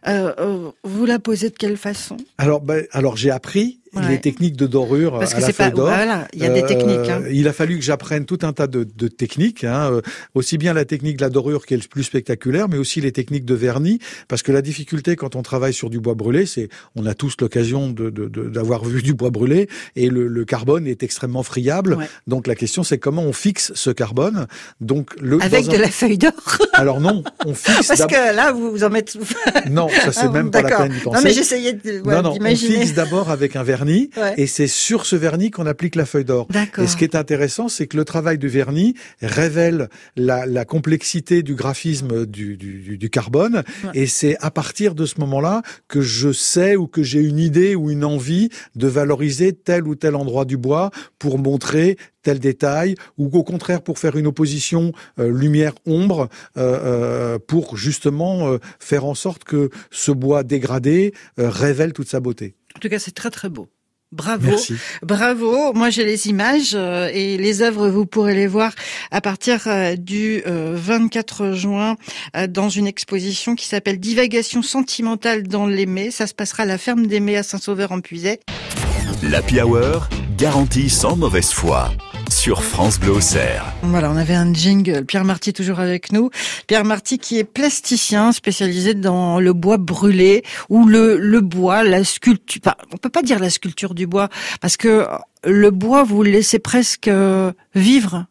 Euh, 0.08 0.72
vous 0.84 1.06
la 1.06 1.20
posez 1.20 1.50
de 1.50 1.56
quelle 1.56 1.78
façon? 1.78 2.18
Alors, 2.38 2.62
ben, 2.62 2.86
alors 2.92 3.18
j'ai 3.18 3.32
appris 3.32 3.80
les 4.10 4.20
techniques 4.20 4.56
de 4.56 4.68
dorure 4.68 5.20
Parce 5.20 5.34
à 5.34 5.40
la 5.40 5.54
feuille 5.54 5.72
d'or. 5.72 5.88
Voilà, 5.88 6.28
il 6.34 6.40
y 6.42 6.46
a 6.46 6.50
des 6.50 6.66
techniques. 6.66 7.10
Hein. 7.10 7.24
Il 7.32 7.48
a 7.48 7.54
fallu 7.54 7.78
que 7.78 7.84
j'apprenne 7.84 8.26
tout 8.26 8.40
un 8.42 8.54
tas 8.54 8.68
de, 8.68 8.84
de 8.84 9.08
techniques, 9.08 9.64
hein, 9.64 10.02
aussi 10.36 10.58
bien 10.58 10.74
la 10.74 10.86
technique 10.86 11.18
de 11.18 11.22
la 11.22 11.30
dorure 11.30 11.66
qui 11.66 11.74
est 11.74 11.78
le 11.78 11.88
plus 11.88 12.04
spectaculaire, 12.04 12.70
mais 12.70 12.78
aussi 12.78 13.02
les 13.02 13.12
techniques 13.12 13.46
de 13.46 13.56
vernis, 13.56 14.00
parce 14.28 14.44
que 14.44 14.52
la 14.52 14.62
difficulté 14.62 15.16
quand 15.16 15.36
on 15.36 15.42
travaille 15.42 15.74
sur 15.74 15.90
du 15.90 16.00
bois 16.00 16.16
brûlé, 16.16 16.46
c'est 16.46 16.70
on 16.96 17.06
a 17.06 17.14
tous 17.14 17.36
l'occasion 17.40 17.90
de, 17.90 18.10
d'avoir 18.10 18.86
vu 18.86 19.02
du 19.02 19.14
bois 19.14 19.30
brûlé 19.30 19.70
et 19.96 20.10
le, 20.10 20.28
le 20.28 20.46
carbone 20.46 20.88
est 20.88 21.04
extrêmement 21.04 21.44
friable. 21.44 21.98
Donc 22.28 22.48
la 22.48 22.56
question 22.56 22.84
c'est 22.84 22.98
comment 22.98 23.24
on 23.24 23.34
fixe 23.34 23.72
ce 23.76 23.90
carbone? 23.90 24.48
Donc 24.82 25.12
le 25.22 25.42
avec 25.42 25.68
de 25.68 25.78
la 25.78 25.90
feuille 25.90 26.18
d'or. 26.18 26.32
Alors 26.74 27.00
non, 27.00 27.24
on 27.46 27.54
fixe. 27.54 27.88
parce 27.88 28.06
que 28.06 28.36
là 28.36 28.52
vous 28.52 28.72
vous 28.72 28.84
en 28.84 28.90
mettez. 28.90 29.20
non, 29.70 29.88
ça 29.90 30.12
c'est 30.12 30.22
ah, 30.24 30.30
même 30.30 30.52
pas 30.52 30.62
la 30.62 30.78
peine 30.78 30.92
d'y 30.92 31.00
penser. 31.00 31.18
Non 31.18 31.24
mais 31.24 31.34
j'essayais 31.34 31.74
de. 31.74 32.02
non 32.06 32.22
non, 32.22 32.38
on 32.40 32.56
fixe 32.56 32.94
d'abord 32.94 33.30
avec 33.30 33.56
un 33.56 33.64
vernis 33.64 33.77
et 34.38 34.48
c'est 34.48 34.68
sur 34.68 35.06
ce 35.06 35.16
vernis 35.16 35.52
qu'on 35.52 35.66
applique 35.66 35.96
la 35.96 36.06
feuille 36.06 36.26
d'or. 36.26 36.48
Et 36.78 36.88
ce 36.88 36.96
qui 36.96 37.04
est 37.04 37.16
intéressant, 37.16 37.68
c'est 37.70 37.88
que 37.88 37.98
le 37.98 38.06
travail 38.06 38.38
du 38.38 38.48
vernis 38.48 38.96
révèle 39.22 39.90
la, 40.16 40.46
la 40.46 40.66
complexité 40.66 41.44
du 41.44 41.56
graphisme 41.56 42.26
du, 42.26 42.58
du, 42.58 42.98
du 42.98 43.10
carbone 43.10 43.64
et 43.94 44.08
c'est 44.08 44.38
à 44.42 44.52
partir 44.52 44.96
de 44.96 45.06
ce 45.06 45.20
moment-là 45.20 45.62
que 45.88 46.02
je 46.02 46.32
sais 46.32 46.76
ou 46.76 46.88
que 46.88 47.04
j'ai 47.04 47.22
une 47.22 47.40
idée 47.40 47.76
ou 47.76 47.90
une 47.90 48.06
envie 48.06 48.50
de 48.76 48.88
valoriser 48.88 49.54
tel 49.54 49.88
ou 49.88 49.96
tel 49.96 50.16
endroit 50.16 50.46
du 50.46 50.58
bois 50.58 50.92
pour 51.20 51.38
montrer 51.38 51.98
tel 52.28 52.40
détail, 52.40 52.96
ou 53.18 53.30
au 53.38 53.44
contraire 53.44 53.82
pour 53.82 54.00
faire 54.00 54.18
une 54.18 54.28
opposition 54.28 54.92
euh, 55.18 55.32
lumière-ombre, 55.32 56.28
euh, 56.58 57.38
euh, 57.38 57.40
pour 57.40 57.78
justement 57.78 58.58
faire 58.80 59.06
en 59.06 59.16
sorte 59.16 59.46
que 59.46 59.70
ce 59.92 60.12
bois 60.12 60.44
dégradé 60.44 61.14
révèle 61.38 61.94
toute 61.94 62.10
sa 62.10 62.20
beauté. 62.20 62.56
En 62.78 62.80
tout 62.80 62.90
cas, 62.90 63.00
c'est 63.00 63.16
très 63.16 63.32
très 63.32 63.50
beau. 63.50 63.68
Bravo, 64.12 64.56
bravo. 65.02 65.74
Moi, 65.74 65.90
j'ai 65.90 66.06
les 66.06 66.28
images 66.28 66.76
et 66.76 67.38
les 67.38 67.62
œuvres, 67.64 67.90
vous 67.90 68.06
pourrez 68.06 68.36
les 68.36 68.46
voir 68.46 68.72
à 69.10 69.20
partir 69.20 69.68
du 69.98 70.44
24 70.46 71.54
juin 71.54 71.98
dans 72.48 72.70
une 72.70 72.86
exposition 72.86 73.56
qui 73.56 73.66
s'appelle 73.66 74.00
Divagation 74.00 74.62
sentimentale 74.62 75.44
dans 75.44 75.66
l'Aimé. 75.66 76.12
Ça 76.12 76.28
se 76.28 76.36
passera 76.36 76.64
à 76.64 76.66
la 76.68 76.78
ferme 76.78 77.08
d'Aimé 77.08 77.36
à 77.36 77.44
Saint-Sauveur-en-Puisaye. 77.44 78.40
L'Happy 79.24 79.60
Hour, 79.60 80.08
garantie 80.38 80.90
sans 80.90 81.18
mauvaise 81.18 81.52
foi 81.52 81.90
sur 82.30 82.64
France 82.64 83.00
Bleu 83.00 83.14
Voilà, 83.84 84.12
on 84.12 84.18
avait 84.18 84.34
un 84.34 84.54
jingle. 84.54 85.06
Pierre 85.06 85.24
Marty 85.24 85.54
toujours 85.54 85.80
avec 85.80 86.12
nous. 86.12 86.30
Pierre 86.68 86.86
Marty 86.86 87.20
qui 87.20 87.38
est 87.38 87.44
plasticien 87.44 88.32
spécialisé 88.32 88.94
dans 88.94 89.40
le 89.40 89.54
bois 89.54 89.78
brûlé 89.78 90.44
ou 90.70 90.86
le, 90.86 91.18
le 91.18 91.42
bois, 91.42 91.84
la 91.84 92.04
sculpture. 92.04 92.62
Enfin, 92.66 92.76
on 92.94 92.98
peut 92.98 93.10
pas 93.10 93.22
dire 93.22 93.40
la 93.40 93.50
sculpture 93.50 93.94
du 93.94 94.08
bois 94.08 94.30
parce 94.62 94.78
que 94.78 95.06
le 95.44 95.72
bois, 95.72 96.04
vous 96.04 96.24
laissez 96.24 96.60
presque 96.60 97.08
euh, 97.08 97.52
vivre. 97.76 98.26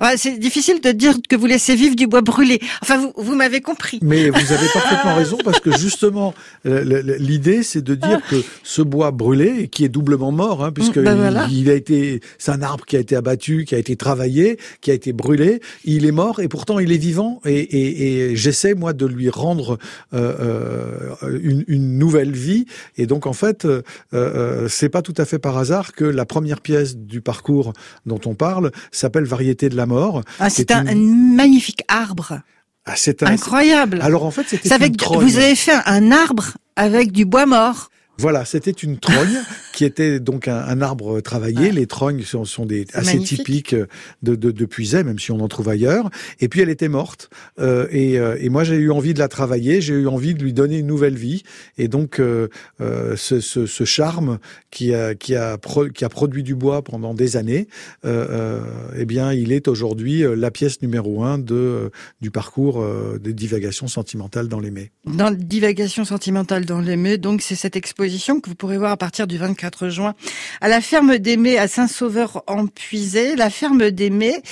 Ah, 0.00 0.12
c'est 0.16 0.38
difficile 0.38 0.80
de 0.80 0.90
dire 0.92 1.14
que 1.28 1.36
vous 1.36 1.46
laissez 1.46 1.74
vivre 1.74 1.96
du 1.96 2.06
bois 2.06 2.22
brûlé. 2.22 2.60
Enfin, 2.82 2.98
vous, 2.98 3.12
vous 3.16 3.34
m'avez 3.34 3.60
compris. 3.60 3.98
Mais 4.02 4.30
vous 4.30 4.52
avez 4.52 4.66
parfaitement 4.72 5.14
raison 5.14 5.38
parce 5.44 5.60
que 5.60 5.76
justement, 5.76 6.34
l'idée, 6.64 7.62
c'est 7.62 7.82
de 7.82 7.94
dire 7.94 8.20
que 8.28 8.36
ce 8.62 8.82
bois 8.82 9.10
brûlé, 9.10 9.68
qui 9.68 9.84
est 9.84 9.88
doublement 9.88 10.32
mort, 10.32 10.64
hein, 10.64 10.72
puisque 10.72 10.98
ben 10.98 11.48
il, 11.50 11.70
a 11.70 11.74
été, 11.74 12.20
c'est 12.38 12.50
un 12.50 12.62
arbre 12.62 12.84
qui 12.84 12.96
a 12.96 13.00
été 13.00 13.16
abattu, 13.16 13.64
qui 13.64 13.74
a 13.74 13.78
été 13.78 13.96
travaillé, 13.96 14.58
qui 14.80 14.90
a 14.90 14.94
été 14.94 15.12
brûlé, 15.12 15.60
il 15.84 16.04
est 16.06 16.12
mort 16.12 16.40
et 16.40 16.48
pourtant 16.48 16.78
il 16.78 16.92
est 16.92 16.98
vivant 16.98 17.40
et, 17.44 17.58
et, 17.58 18.30
et 18.30 18.36
j'essaie 18.36 18.74
moi 18.74 18.92
de 18.92 19.06
lui 19.06 19.30
rendre 19.30 19.78
euh, 20.12 21.16
euh 21.22 21.38
une, 21.42 21.64
une, 21.68 21.98
nouvelle 21.98 22.32
vie. 22.32 22.66
Et 22.96 23.06
donc 23.06 23.26
en 23.26 23.32
fait, 23.32 23.64
euh, 23.64 23.82
euh, 24.14 24.68
c'est 24.68 24.88
pas 24.88 25.02
tout 25.02 25.14
à 25.16 25.24
fait 25.24 25.38
par 25.38 25.56
hasard 25.58 25.92
que 25.92 26.04
la 26.04 26.24
première 26.24 26.60
pièce 26.60 26.96
du 26.96 27.20
parcours 27.20 27.72
dont 28.06 28.20
on 28.26 28.34
parle 28.34 28.70
s'appelle 28.90 29.24
Variété 29.24 29.68
de 29.68 29.76
la 29.78 29.86
mort. 29.86 30.22
Ah, 30.38 30.50
c'est 30.50 30.70
un, 30.70 30.84
magnifique 30.94 31.82
arbre. 31.88 32.40
Ah, 32.84 32.94
c'est 32.96 33.22
incroyable. 33.22 34.00
Alors 34.02 34.24
en 34.24 34.30
fait, 34.30 34.46
c'était 34.48 34.72
avec 34.72 35.02
vous 35.02 35.36
avez 35.36 35.54
fait 35.54 35.76
un 35.86 36.12
arbre 36.12 36.56
avec 36.76 37.12
du 37.12 37.24
bois 37.24 37.46
mort. 37.46 37.90
Voilà, 38.20 38.44
c'était 38.44 38.72
une 38.72 38.98
trogne 38.98 39.38
qui 39.72 39.84
était 39.84 40.18
donc 40.18 40.48
un, 40.48 40.80
arbre 40.80 41.20
travaillé. 41.20 41.70
Les 41.70 41.86
trognes 41.86 42.22
sont, 42.22 42.44
sont 42.44 42.66
des 42.66 42.84
assez 42.92 43.20
typiques 43.20 43.76
de, 44.24 44.34
de, 44.34 44.50
de 44.50 44.64
Puiset, 44.66 45.04
même 45.04 45.20
si 45.20 45.30
on 45.30 45.38
en 45.38 45.46
trouve 45.46 45.68
ailleurs. 45.68 46.10
Et 46.40 46.48
puis 46.48 46.60
elle 46.60 46.68
était 46.68 46.88
morte. 46.88 47.30
Euh, 47.60 47.86
et, 47.92 48.18
euh, 48.18 48.36
et, 48.40 48.48
moi, 48.48 48.64
j'ai 48.64 48.74
eu 48.74 48.90
envie 48.90 49.14
de 49.14 49.20
la 49.20 49.28
travailler. 49.28 49.80
J'ai 49.80 49.94
eu 49.94 50.08
envie 50.08 50.34
de 50.34 50.42
lui 50.42 50.52
donner 50.52 50.78
une 50.78 50.88
nouvelle 50.88 51.14
vie. 51.14 51.44
Et 51.76 51.86
donc, 51.86 52.18
euh, 52.18 52.48
euh 52.80 53.14
ce, 53.16 53.38
ce, 53.38 53.66
ce, 53.66 53.84
charme 53.84 54.38
qui 54.72 54.92
a, 54.94 55.14
qui, 55.14 55.36
a 55.36 55.56
qui 55.94 56.04
a 56.04 56.08
produit 56.08 56.42
du 56.42 56.56
bois 56.56 56.82
pendant 56.82 57.14
des 57.14 57.36
années, 57.36 57.68
eh 58.04 59.04
bien, 59.04 59.32
il 59.32 59.52
est 59.52 59.68
aujourd'hui 59.68 60.24
la 60.36 60.50
pièce 60.50 60.82
numéro 60.82 61.22
un 61.22 61.38
de, 61.38 61.90
du 62.20 62.32
parcours 62.32 62.84
des 63.20 63.32
divagations 63.32 63.86
sentimentales 63.86 64.48
dans 64.48 64.60
les 64.60 64.70
mets. 64.70 64.90
Dans 65.06 65.30
divagations 65.30 66.04
sentimentales 66.04 66.64
dans 66.64 66.80
les 66.80 66.96
mets, 66.96 67.18
donc 67.18 67.42
c'est 67.42 67.54
cette 67.54 67.76
exposition 67.76 68.07
que 68.08 68.48
vous 68.48 68.54
pourrez 68.54 68.78
voir 68.78 68.92
à 68.92 68.96
partir 68.96 69.26
du 69.26 69.38
24 69.38 69.88
juin 69.88 70.14
à 70.60 70.68
la 70.68 70.80
ferme 70.80 71.18
d'Aimé 71.18 71.58
à 71.58 71.68
Saint-Sauveur-en-Puisé. 71.68 73.36
La 73.36 73.50
ferme 73.50 73.90
d'Aimé 73.90 74.42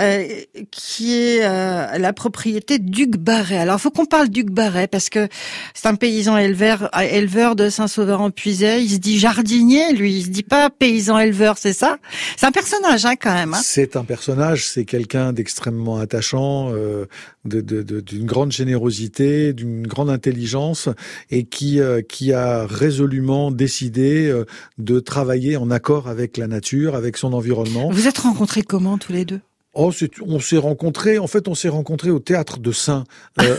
euh, 0.00 0.26
qui 0.70 1.14
est 1.14 1.44
euh, 1.44 1.98
la 1.98 2.12
propriété 2.12 2.78
d'Hugues 2.78 3.16
Barret. 3.16 3.58
Alors, 3.58 3.76
il 3.76 3.80
faut 3.80 3.90
qu'on 3.90 4.06
parle 4.06 4.28
d'Hugues 4.28 4.50
Barret 4.50 4.86
parce 4.86 5.10
que 5.10 5.28
c'est 5.74 5.88
un 5.88 5.94
paysan 5.94 6.38
éleveur, 6.38 6.90
éleveur 7.00 7.54
de 7.54 7.68
Saint-Sauveur-en-Puisé. 7.68 8.80
Il 8.80 8.90
se 8.90 8.98
dit 8.98 9.18
jardinier, 9.18 9.92
lui. 9.92 10.16
Il 10.16 10.24
se 10.24 10.30
dit 10.30 10.42
pas 10.42 10.70
paysan 10.70 11.18
éleveur, 11.18 11.58
c'est 11.58 11.72
ça? 11.72 11.98
C'est 12.36 12.46
un 12.46 12.52
personnage, 12.52 13.04
hein, 13.04 13.16
quand 13.20 13.34
même. 13.34 13.54
Hein. 13.54 13.60
c'est 13.62 13.96
un 13.96 14.04
personnage. 14.04 14.66
C'est 14.66 14.84
quelqu'un 14.84 15.32
d'extrêmement 15.32 15.98
attachant, 15.98 16.70
euh, 16.72 17.06
d'une 17.44 17.60
de, 17.60 17.82
de, 17.82 18.02
grande 18.24 18.52
générosité, 18.52 19.52
d'une 19.52 19.86
grande 19.86 20.10
intelligence 20.10 20.88
et 21.30 21.44
qui 21.44 21.80
qui 22.08 22.32
a 22.32 22.66
résolument 23.02 23.50
décidé 23.50 24.32
de 24.78 25.00
travailler 25.00 25.56
en 25.56 25.70
accord 25.70 26.08
avec 26.08 26.36
la 26.36 26.46
nature, 26.46 26.94
avec 26.94 27.16
son 27.16 27.32
environnement. 27.32 27.90
Vous 27.90 28.06
êtes 28.06 28.18
rencontrés 28.18 28.62
comment 28.62 28.96
tous 28.96 29.12
les 29.12 29.24
deux? 29.24 29.40
Oh, 29.74 29.90
on 30.26 30.38
s'est 30.38 30.58
rencontrés. 30.58 31.18
En 31.18 31.26
fait, 31.26 31.48
on 31.48 31.54
s'est 31.54 31.70
rencontrés 31.70 32.10
au 32.10 32.18
théâtre 32.18 32.58
de 32.58 32.72
Saint, 32.72 33.04
euh, 33.40 33.56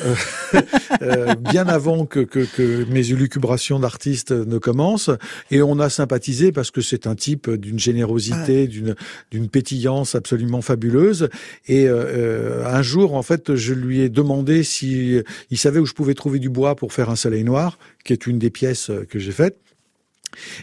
euh, 0.54 0.62
euh, 1.02 1.34
bien 1.34 1.68
avant 1.68 2.06
que, 2.06 2.20
que, 2.20 2.42
que 2.42 2.86
mes 2.86 3.12
élucubrations 3.12 3.80
d'artiste 3.80 4.32
ne 4.32 4.60
commencent, 4.60 5.10
et 5.50 5.64
on 5.64 5.80
a 5.80 5.90
sympathisé 5.90 6.52
parce 6.52 6.70
que 6.70 6.82
c'est 6.82 7.08
un 7.08 7.16
type 7.16 7.50
d'une 7.50 7.80
générosité, 7.80 8.68
d'une 8.68 8.96
d'une 9.32 9.50
pétillance 9.50 10.14
absolument 10.14 10.62
fabuleuse. 10.62 11.30
Et 11.68 11.88
un 11.88 12.82
jour, 12.84 13.16
en 13.16 13.24
fait, 13.24 13.56
je 13.56 13.74
lui 13.74 14.02
ai 14.02 14.10
demandé 14.10 14.64
si 14.64 15.20
il 15.50 15.58
savait 15.58 15.80
où 15.80 15.86
je 15.86 15.94
pouvais 15.94 16.14
trouver 16.14 16.38
du 16.38 16.50
bois 16.50 16.76
pour 16.76 16.94
faire 16.94 17.10
un 17.10 17.16
soleil 17.16 17.44
noir, 17.44 17.80
qui 18.04 18.14
est 18.14 18.28
une 18.28 18.38
des 18.38 18.52
pièces 18.52 18.92
que 19.10 19.18
j'ai 19.18 19.32
faites. 19.32 19.58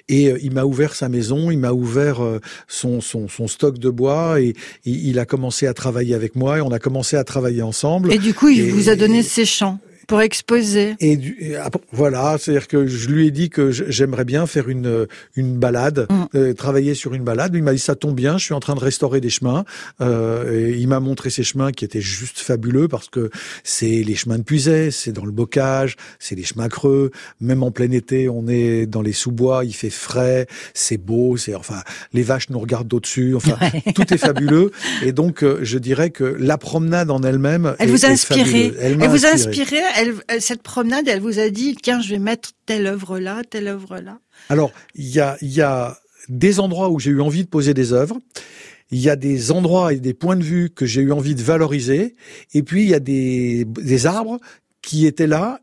Et 0.09 0.29
euh, 0.29 0.39
il 0.43 0.53
m'a 0.53 0.65
ouvert 0.65 0.95
sa 0.95 1.09
maison, 1.09 1.51
il 1.51 1.59
m'a 1.59 1.73
ouvert 1.73 2.23
euh, 2.23 2.41
son, 2.69 3.01
son, 3.01 3.29
son, 3.29 3.49
stock 3.49 3.79
de 3.79 3.91
bois 3.91 4.41
et, 4.41 4.55
il 4.85 5.19
a 5.19 5.25
commencé 5.25 5.67
à 5.67 5.75
travailler 5.75 6.15
avec 6.15 6.37
moi 6.37 6.59
et 6.59 6.61
on 6.61 6.73
a 6.73 6.79
commencé 6.79 7.17
à 7.17 7.25
travailler 7.25 7.63
ensemble. 7.63 8.13
Et 8.13 8.19
du 8.19 8.35
coup, 8.35 8.49
il 8.49 8.73
vous 8.73 8.89
a 8.89 8.97
donné 8.97 9.23
ses 9.23 9.45
champs 9.45 9.79
pour 10.11 10.21
exposer. 10.23 10.97
Et, 10.99 11.17
voilà, 11.93 12.37
c'est-à-dire 12.37 12.67
que 12.67 12.89
je 12.89 13.09
lui 13.09 13.29
ai 13.29 13.31
dit 13.31 13.49
que 13.49 13.71
j'aimerais 13.71 14.25
bien 14.25 14.45
faire 14.47 14.69
une 14.69 15.07
une 15.37 15.57
balade, 15.57 16.09
mm. 16.11 16.25
euh, 16.35 16.53
travailler 16.53 16.95
sur 16.95 17.15
une 17.15 17.23
balade. 17.23 17.55
Il 17.55 17.63
m'a 17.63 17.73
dit 17.73 17.79
ça 17.79 17.95
tombe 17.95 18.17
bien, 18.17 18.37
je 18.37 18.45
suis 18.45 18.55
en 18.55 18.59
train 18.59 18.75
de 18.75 18.81
restaurer 18.81 19.21
des 19.21 19.31
chemins. 19.31 19.65
Euh, 20.01 20.53
et 20.53 20.77
il 20.77 20.89
m'a 20.89 20.99
montré 20.99 21.31
ces 21.31 21.45
chemins 21.45 21.71
qui 21.71 21.85
étaient 21.85 22.01
juste 22.01 22.41
fabuleux 22.41 22.89
parce 22.89 23.09
que 23.09 23.31
c'est 23.63 24.03
les 24.03 24.17
chemins 24.17 24.39
de 24.39 24.43
Puiset, 24.43 24.91
c'est 24.91 25.13
dans 25.13 25.25
le 25.25 25.31
bocage, 25.31 25.95
c'est 26.19 26.35
les 26.35 26.43
chemins 26.43 26.69
creux. 26.69 27.13
Même 27.41 27.63
en 27.63 27.71
plein 27.71 27.93
été, 27.93 28.29
on 28.29 28.49
est 28.49 28.87
dans 28.87 29.03
les 29.03 29.13
sous-bois, 29.13 29.65
il 29.65 29.75
fait 29.75 29.91
frais, 29.91 30.49
c'est 30.75 30.99
beau, 30.99 31.37
c'est 31.37 31.55
enfin 31.55 31.83
les 32.13 32.25
vaches 32.25 32.51
nous 32.51 32.59
regardent 32.59 32.89
d'au-dessus. 32.89 33.37
Enfin, 33.37 33.57
tout 33.95 34.13
est 34.13 34.19
fabuleux. 34.19 34.73
Et 35.05 35.13
donc, 35.13 35.45
euh, 35.45 35.61
je 35.63 35.79
dirais 35.79 36.11
que 36.11 36.25
la 36.25 36.59
promenade 36.59 37.13
en 37.13 37.23
elle-même, 37.23 37.77
elle 37.79 37.91
vous 37.91 38.05
a 38.05 38.09
inspiré. 38.09 38.73
Elle, 38.81 38.97
vous 38.97 39.25
a 39.25 39.29
inspiré 39.29 39.77
cette 40.39 40.63
promenade, 40.63 41.09
elle 41.09 41.21
vous 41.21 41.39
a 41.39 41.49
dit, 41.51 41.77
tiens, 41.81 42.01
je 42.01 42.11
vais 42.11 42.19
mettre 42.19 42.51
telle 42.67 42.87
œuvre 42.87 43.19
là, 43.19 43.43
telle 43.49 43.69
œuvre 43.69 43.99
là 43.99 44.21
Alors, 44.49 44.73
il 44.95 45.09
y 45.09 45.21
a, 45.63 45.99
des 46.29 46.61
endroits 46.61 46.91
où 46.91 46.99
j'ai 46.99 47.11
eu 47.11 47.21
envie 47.21 47.45
de 47.45 47.49
poser 47.49 47.75
des 47.75 47.93
œuvres. 47.93 48.19
Il 48.91 48.99
y 48.99 49.09
a 49.09 49.17
des 49.17 49.53
endroits 49.53 49.93
et 49.93 50.01
des 50.01 50.15
points 50.15 50.37
de 50.37 50.43
vue 50.43 50.71
que 50.71 50.85
j'ai 50.87 51.01
eu 51.01 51.13
envie 51.13 51.35
de 51.35 51.43
valoriser. 51.43 52.15
Et 52.55 52.63
puis, 52.63 52.83
il 52.83 52.89
y 52.89 52.95
a 52.95 53.01
des 53.01 54.07
arbres 54.07 54.39
qui 54.83 55.07
étaient 55.07 55.27
là 55.27 55.61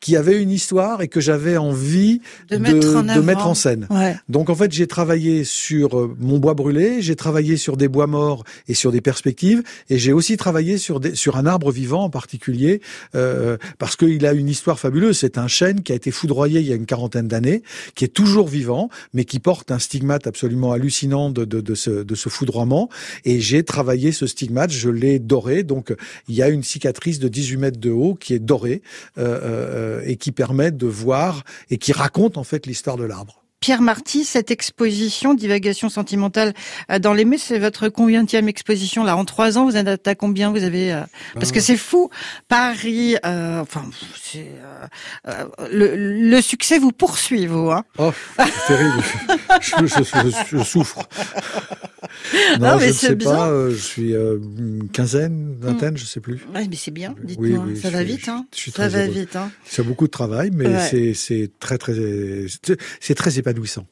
qui 0.00 0.16
avait 0.16 0.40
une 0.40 0.50
histoire 0.50 1.02
et 1.02 1.08
que 1.08 1.20
j'avais 1.20 1.56
envie 1.56 2.20
de, 2.50 2.56
mettre, 2.56 2.96
en 2.96 3.02
de 3.02 3.20
mettre, 3.20 3.46
en 3.46 3.54
scène. 3.54 3.88
Donc 4.28 4.48
en 4.48 4.54
fait, 4.54 4.70
j'ai 4.70 4.86
travaillé 4.86 5.42
sur 5.42 5.98
euh, 5.98 6.16
mon 6.20 6.38
bois 6.38 6.54
brûlé, 6.54 7.02
j'ai 7.02 7.16
travaillé 7.16 7.56
sur 7.56 7.76
des 7.76 7.88
bois 7.88 8.06
morts 8.06 8.44
et 8.68 8.74
sur 8.74 8.92
des 8.92 9.00
perspectives, 9.00 9.62
et 9.90 9.98
j'ai 9.98 10.12
aussi 10.12 10.36
travaillé 10.36 10.78
sur, 10.78 11.00
des, 11.00 11.14
sur 11.16 11.36
un 11.36 11.46
arbre 11.46 11.72
vivant 11.72 12.04
en 12.04 12.10
particulier, 12.10 12.80
euh, 13.16 13.56
parce 13.78 13.96
qu'il 13.96 14.24
a 14.24 14.32
une 14.32 14.48
histoire 14.48 14.78
fabuleuse. 14.78 15.18
C'est 15.18 15.36
un 15.36 15.48
chêne 15.48 15.82
qui 15.82 15.92
a 15.92 15.96
été 15.96 16.10
foudroyé 16.12 16.60
il 16.60 16.66
y 16.66 16.72
a 16.72 16.76
une 16.76 16.86
quarantaine 16.86 17.26
d'années, 17.26 17.62
qui 17.96 18.04
est 18.04 18.08
toujours 18.08 18.46
vivant, 18.46 18.90
mais 19.14 19.24
qui 19.24 19.40
porte 19.40 19.72
un 19.72 19.80
stigmate 19.80 20.26
absolument 20.28 20.72
hallucinant 20.72 21.30
de, 21.30 21.44
de, 21.44 21.60
de, 21.60 21.74
ce, 21.74 21.90
de 21.90 22.14
ce 22.14 22.28
foudroiement. 22.28 22.88
Et 23.24 23.40
j'ai 23.40 23.64
travaillé 23.64 24.12
ce 24.12 24.26
stigmate, 24.26 24.70
je 24.70 24.90
l'ai 24.90 25.18
doré, 25.18 25.64
donc 25.64 25.94
il 26.28 26.36
y 26.36 26.42
a 26.42 26.48
une 26.48 26.62
cicatrice 26.62 27.18
de 27.18 27.26
18 27.26 27.56
mètres 27.56 27.80
de 27.80 27.90
haut 27.90 28.14
qui 28.14 28.34
est 28.34 28.38
dorée. 28.38 28.82
Euh, 29.18 29.40
euh 29.42 29.87
euh, 29.88 30.02
et 30.04 30.16
qui 30.16 30.32
permet 30.32 30.70
de 30.70 30.86
voir 30.86 31.42
et 31.70 31.78
qui 31.78 31.92
raconte 31.92 32.38
en 32.38 32.44
fait 32.44 32.66
l'histoire 32.66 32.96
de 32.96 33.04
l'arbre. 33.04 33.42
Pierre 33.60 33.82
Marty, 33.82 34.24
cette 34.24 34.50
exposition 34.50 35.34
divagation 35.34 35.88
sentimentale 35.88 36.54
euh, 36.90 36.98
dans 36.98 37.12
les 37.12 37.26
c'est 37.38 37.58
votre 37.58 37.88
combienième 37.88 38.48
exposition 38.48 39.04
là 39.04 39.16
en 39.16 39.24
trois 39.24 39.58
ans 39.58 39.64
Vous 39.64 39.76
êtes 39.76 40.08
à 40.08 40.14
combien? 40.14 40.50
Vous 40.50 40.62
avez 40.62 40.92
euh, 40.92 41.02
parce 41.34 41.52
que 41.52 41.58
ah. 41.58 41.62
c'est 41.62 41.76
fou. 41.76 42.08
Paris, 42.48 43.16
euh, 43.26 43.60
enfin, 43.60 43.84
le, 45.70 46.40
succès 46.40 46.78
vous 46.78 46.92
poursuit, 46.92 47.46
vous. 47.46 47.70
Hein 47.70 47.84
oh, 47.98 48.12
c'est 48.38 48.74
terrible. 48.74 49.02
je, 49.60 50.62
souffre. 50.62 51.00
Non, 52.60 52.76
mais 52.76 52.84
je 52.84 52.88
ne 52.88 52.92
sais 52.92 53.16
pas. 53.16 53.70
je 53.70 53.76
suis 53.76 54.14
une 54.14 54.88
quinzaine, 54.92 55.56
vingtaine, 55.60 55.96
je 55.96 56.04
sais 56.04 56.20
plus. 56.20 56.46
mais 56.52 56.68
c'est 56.76 56.90
bien. 56.90 57.14
Dites-moi, 57.22 57.66
ça 57.80 57.90
va 57.90 58.02
vite. 58.02 58.28
Hein 58.28 58.46
ça 58.52 58.88
va 58.88 59.06
vite. 59.06 59.36
Hein 59.36 59.50
c'est 59.64 59.84
beaucoup 59.84 60.06
de 60.06 60.12
travail, 60.12 60.50
mais 60.52 61.14
c'est 61.14 61.50
très 61.60 61.78
très 61.78 61.94
c'est 63.00 63.14
très 63.14 63.38
épanouissant. 63.38 63.86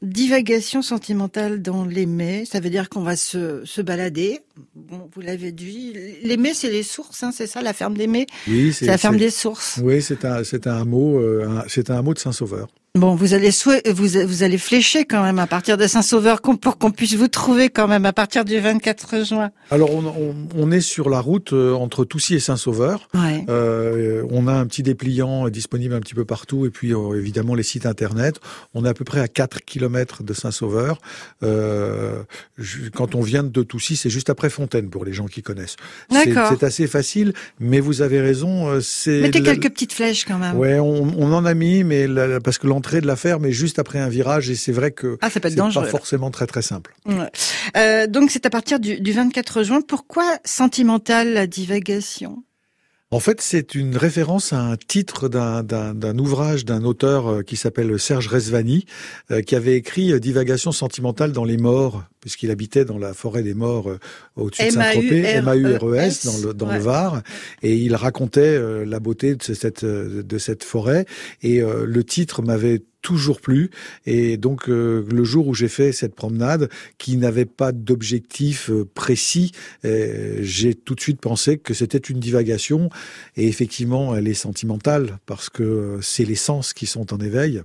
Divagation 0.00 0.80
sentimentale 0.80 1.60
dans 1.60 1.84
l'aimer, 1.84 2.44
ça 2.44 2.60
veut 2.60 2.70
dire 2.70 2.88
qu'on 2.88 3.02
va 3.02 3.16
se, 3.16 3.62
se 3.64 3.82
balader. 3.82 4.40
Bon, 4.74 5.10
vous 5.12 5.20
l'avez 5.20 5.50
dit, 5.52 5.92
l'aimer, 6.22 6.54
c'est 6.54 6.70
les 6.70 6.84
sources, 6.84 7.22
hein, 7.22 7.32
c'est 7.34 7.46
ça, 7.46 7.60
la 7.60 7.72
ferme 7.72 7.96
d'aimer. 7.96 8.26
Oui, 8.48 8.72
c'est 8.72 8.86
la 8.86 8.96
ferme 8.96 9.16
des 9.16 9.30
sources. 9.30 9.80
Oui, 9.82 10.00
c'est 10.02 10.24
un, 10.24 10.44
c'est 10.44 10.66
un 10.66 10.84
mot, 10.84 11.18
euh, 11.18 11.62
c'est 11.68 11.90
un 11.90 12.00
mot 12.02 12.14
de 12.14 12.18
Saint 12.18 12.32
Sauveur. 12.32 12.68
Bon, 12.96 13.14
vous 13.14 13.34
allez 13.34 13.50
vous, 13.92 14.08
vous 14.26 14.42
allez 14.42 14.58
flécher 14.58 15.04
quand 15.04 15.22
même 15.22 15.38
à 15.38 15.46
partir 15.46 15.76
de 15.76 15.86
Saint-Sauveur 15.86 16.40
pour 16.42 16.76
qu'on 16.76 16.90
puisse 16.90 17.14
vous 17.14 17.28
trouver 17.28 17.68
quand 17.68 17.86
même 17.86 18.04
à 18.04 18.12
partir 18.12 18.44
du 18.44 18.58
24 18.58 19.24
juin. 19.24 19.50
Alors 19.70 19.94
on, 19.94 20.04
on, 20.06 20.34
on 20.56 20.72
est 20.72 20.80
sur 20.80 21.08
la 21.08 21.20
route 21.20 21.52
euh, 21.52 21.72
entre 21.72 22.04
Toussy 22.04 22.34
et 22.34 22.40
Saint-Sauveur. 22.40 23.08
Ouais. 23.14 23.44
Euh, 23.48 24.24
on 24.30 24.48
a 24.48 24.54
un 24.54 24.66
petit 24.66 24.82
dépliant 24.82 25.48
disponible 25.50 25.94
un 25.94 26.00
petit 26.00 26.14
peu 26.14 26.24
partout 26.24 26.66
et 26.66 26.70
puis 26.70 26.92
euh, 26.92 27.16
évidemment 27.16 27.54
les 27.54 27.62
sites 27.62 27.86
internet. 27.86 28.40
On 28.74 28.84
est 28.84 28.88
à 28.88 28.94
peu 28.94 29.04
près 29.04 29.20
à 29.20 29.28
4 29.28 29.60
km 29.64 30.24
de 30.24 30.34
Saint-Sauveur. 30.34 30.98
Euh, 31.44 32.24
quand 32.96 33.14
on 33.14 33.20
vient 33.20 33.44
de 33.44 33.62
Toussy, 33.62 33.94
c'est 33.94 34.10
juste 34.10 34.30
après 34.30 34.50
Fontaine 34.50 34.90
pour 34.90 35.04
les 35.04 35.12
gens 35.12 35.26
qui 35.26 35.42
connaissent. 35.42 35.76
C'est 36.10 36.64
assez 36.64 36.88
facile, 36.88 37.34
mais 37.60 37.78
vous 37.78 38.02
avez 38.02 38.20
raison. 38.20 38.68
Euh, 38.68 38.80
mettez 39.06 39.44
quelques 39.44 39.70
petites 39.70 39.92
flèches 39.92 40.24
quand 40.24 40.38
même. 40.38 40.56
Ouais, 40.56 40.80
on, 40.80 41.14
on 41.16 41.32
en 41.32 41.44
a 41.44 41.54
mis, 41.54 41.84
mais 41.84 42.08
parce 42.42 42.58
que 42.58 42.66
l'entrée 42.80 43.02
de 43.02 43.06
la 43.06 43.16
ferme 43.16 43.44
est 43.44 43.52
juste 43.52 43.78
après 43.78 43.98
un 43.98 44.08
virage 44.08 44.48
et 44.48 44.54
c'est 44.54 44.72
vrai 44.72 44.90
que 44.90 45.18
ah, 45.20 45.28
c'est 45.28 45.38
pas 45.40 45.50
forcément 45.84 46.30
très 46.30 46.46
très 46.46 46.62
simple. 46.62 46.94
Euh, 47.76 48.06
donc 48.06 48.30
c'est 48.30 48.46
à 48.46 48.50
partir 48.50 48.80
du, 48.80 48.98
du 48.98 49.12
24 49.12 49.62
juin. 49.64 49.80
Pourquoi 49.86 50.38
sentimental 50.46 51.34
la 51.34 51.46
divagation? 51.46 52.42
En 53.12 53.18
fait, 53.18 53.40
c'est 53.40 53.74
une 53.74 53.96
référence 53.96 54.52
à 54.52 54.60
un 54.60 54.76
titre 54.76 55.28
d'un 55.28 56.18
ouvrage 56.18 56.64
d'un 56.64 56.84
auteur 56.84 57.26
euh, 57.28 57.42
qui 57.42 57.56
s'appelle 57.56 57.98
Serge 57.98 58.28
Resvani, 58.28 58.86
euh, 59.32 59.42
qui 59.42 59.56
avait 59.56 59.76
écrit 59.76 60.18
Divagation 60.20 60.70
sentimentale 60.70 61.32
dans 61.32 61.44
les 61.44 61.56
morts, 61.56 62.04
puisqu'il 62.20 62.52
habitait 62.52 62.84
dans 62.84 62.98
la 62.98 63.12
forêt 63.12 63.42
des 63.42 63.54
morts 63.54 63.90
au-dessus 64.36 64.66
de 64.66 64.70
Saint-Tropez, 64.70 65.22
M-A-U-R-E-S, 65.22 66.26
dans 66.26 66.48
le, 66.48 66.54
dans 66.54 66.72
le 66.72 66.78
Var, 66.78 67.22
et 67.62 67.76
il 67.76 67.94
racontait 67.96 68.84
la 68.84 69.00
beauté 69.00 69.34
de 69.34 69.42
cette, 69.42 69.84
de 69.84 70.38
cette 70.38 70.62
forêt, 70.62 71.06
et 71.42 71.60
le 71.60 72.04
titre 72.04 72.42
m'avait 72.42 72.82
toujours 73.02 73.40
plus. 73.40 73.70
Et 74.06 74.36
donc 74.36 74.68
euh, 74.68 75.06
le 75.10 75.24
jour 75.24 75.48
où 75.48 75.54
j'ai 75.54 75.68
fait 75.68 75.92
cette 75.92 76.14
promenade, 76.14 76.68
qui 76.98 77.16
n'avait 77.16 77.44
pas 77.44 77.72
d'objectif 77.72 78.70
euh, 78.70 78.88
précis, 78.94 79.52
euh, 79.84 80.38
j'ai 80.40 80.74
tout 80.74 80.94
de 80.94 81.00
suite 81.00 81.20
pensé 81.20 81.58
que 81.58 81.74
c'était 81.74 81.98
une 81.98 82.20
divagation. 82.20 82.90
Et 83.36 83.48
effectivement, 83.48 84.14
elle 84.14 84.28
est 84.28 84.34
sentimentale 84.34 85.18
parce 85.26 85.50
que 85.50 85.98
c'est 86.02 86.24
les 86.24 86.34
sens 86.34 86.72
qui 86.72 86.86
sont 86.86 87.12
en 87.12 87.18
éveil. 87.18 87.62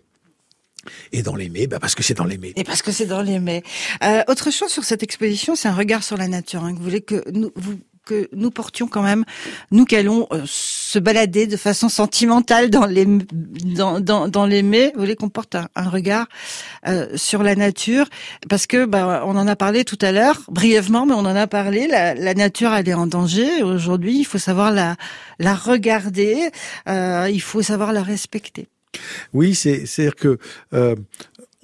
Et 1.12 1.24
dans 1.24 1.36
l'aimer, 1.36 1.68
bah 1.68 1.80
parce 1.80 1.96
que 1.96 2.04
c'est 2.04 2.14
dans 2.14 2.26
l'aimer. 2.26 2.54
Et 2.56 2.64
parce 2.64 2.82
que 2.82 2.92
c'est 2.92 3.06
dans 3.06 3.22
l'aimer. 3.22 3.64
Euh, 4.04 4.22
autre 4.28 4.52
chose 4.52 4.70
sur 4.70 4.84
cette 4.84 5.04
exposition, 5.04 5.56
c'est 5.56 5.68
un 5.68 5.76
regard 5.76 6.04
sur 6.04 6.18
la 6.18 6.28
nature. 6.28 6.64
Hein, 6.64 6.74
vous 6.76 6.84
voulez 6.84 7.02
que 7.02 7.24
nous, 7.32 7.52
vous 7.56 7.80
que 8.06 8.30
nous 8.34 8.52
portions 8.52 8.88
quand 8.88 9.02
même, 9.02 9.26
nous 9.72 9.86
qui 9.86 9.96
allons 9.96 10.28
euh, 10.32 10.44
se 10.46 11.00
balader 11.00 11.48
de 11.48 11.58
façon 11.58 11.90
sentimentale 11.90 12.70
dans 12.70 12.86
les 12.86 13.06
dans 13.06 14.00
dans, 14.00 14.28
dans 14.28 14.46
les 14.46 14.64
mets, 14.64 14.92
vous 14.94 15.02
voulez 15.02 15.16
qu'on 15.16 15.30
porte 15.30 15.56
un, 15.56 15.90
regard 15.90 16.28
euh, 16.88 17.08
sur 17.16 17.44
la 17.44 17.56
nature? 17.56 18.08
Parce 18.48 18.68
que 18.68 18.86
bah, 18.86 19.24
on 19.26 19.36
en 19.36 19.48
a 19.48 19.56
parlé 19.56 19.84
tout 19.84 20.00
à 20.02 20.12
l'heure 20.12 20.42
brièvement, 20.50 21.06
mais 21.06 21.14
on 21.14 21.20
en 21.20 21.36
a 21.36 21.48
parlé. 21.48 21.88
La, 21.88 22.14
la 22.14 22.34
nature 22.34 22.74
elle 22.74 22.88
est 22.88 22.94
en 22.94 23.08
danger 23.08 23.64
aujourd'hui. 23.64 24.20
Il 24.20 24.26
faut 24.26 24.38
savoir 24.38 24.72
la 24.72 24.96
la 25.40 25.56
regarder. 25.56 26.50
Euh, 26.88 27.30
il 27.32 27.42
faut 27.42 27.62
savoir 27.62 27.92
la 27.94 28.04
respecter. 28.04 28.68
Oui, 29.34 29.56
c'est 29.56 29.86
c'est 29.86 30.14
que 30.14 30.38
euh, 30.74 30.96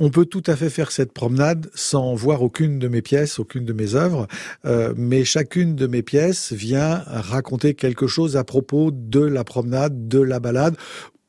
on 0.01 0.09
peut 0.09 0.25
tout 0.25 0.41
à 0.47 0.55
fait 0.55 0.71
faire 0.71 0.91
cette 0.91 1.13
promenade 1.13 1.69
sans 1.75 2.15
voir 2.15 2.41
aucune 2.41 2.79
de 2.79 2.87
mes 2.87 3.03
pièces, 3.03 3.37
aucune 3.37 3.65
de 3.65 3.71
mes 3.71 3.93
œuvres, 3.93 4.27
euh, 4.65 4.95
mais 4.97 5.23
chacune 5.23 5.75
de 5.75 5.85
mes 5.85 6.01
pièces 6.01 6.53
vient 6.53 7.03
raconter 7.05 7.75
quelque 7.75 8.07
chose 8.07 8.35
à 8.35 8.43
propos 8.43 8.89
de 8.91 9.19
la 9.19 9.43
promenade, 9.43 10.07
de 10.07 10.19
la 10.19 10.39
balade 10.39 10.75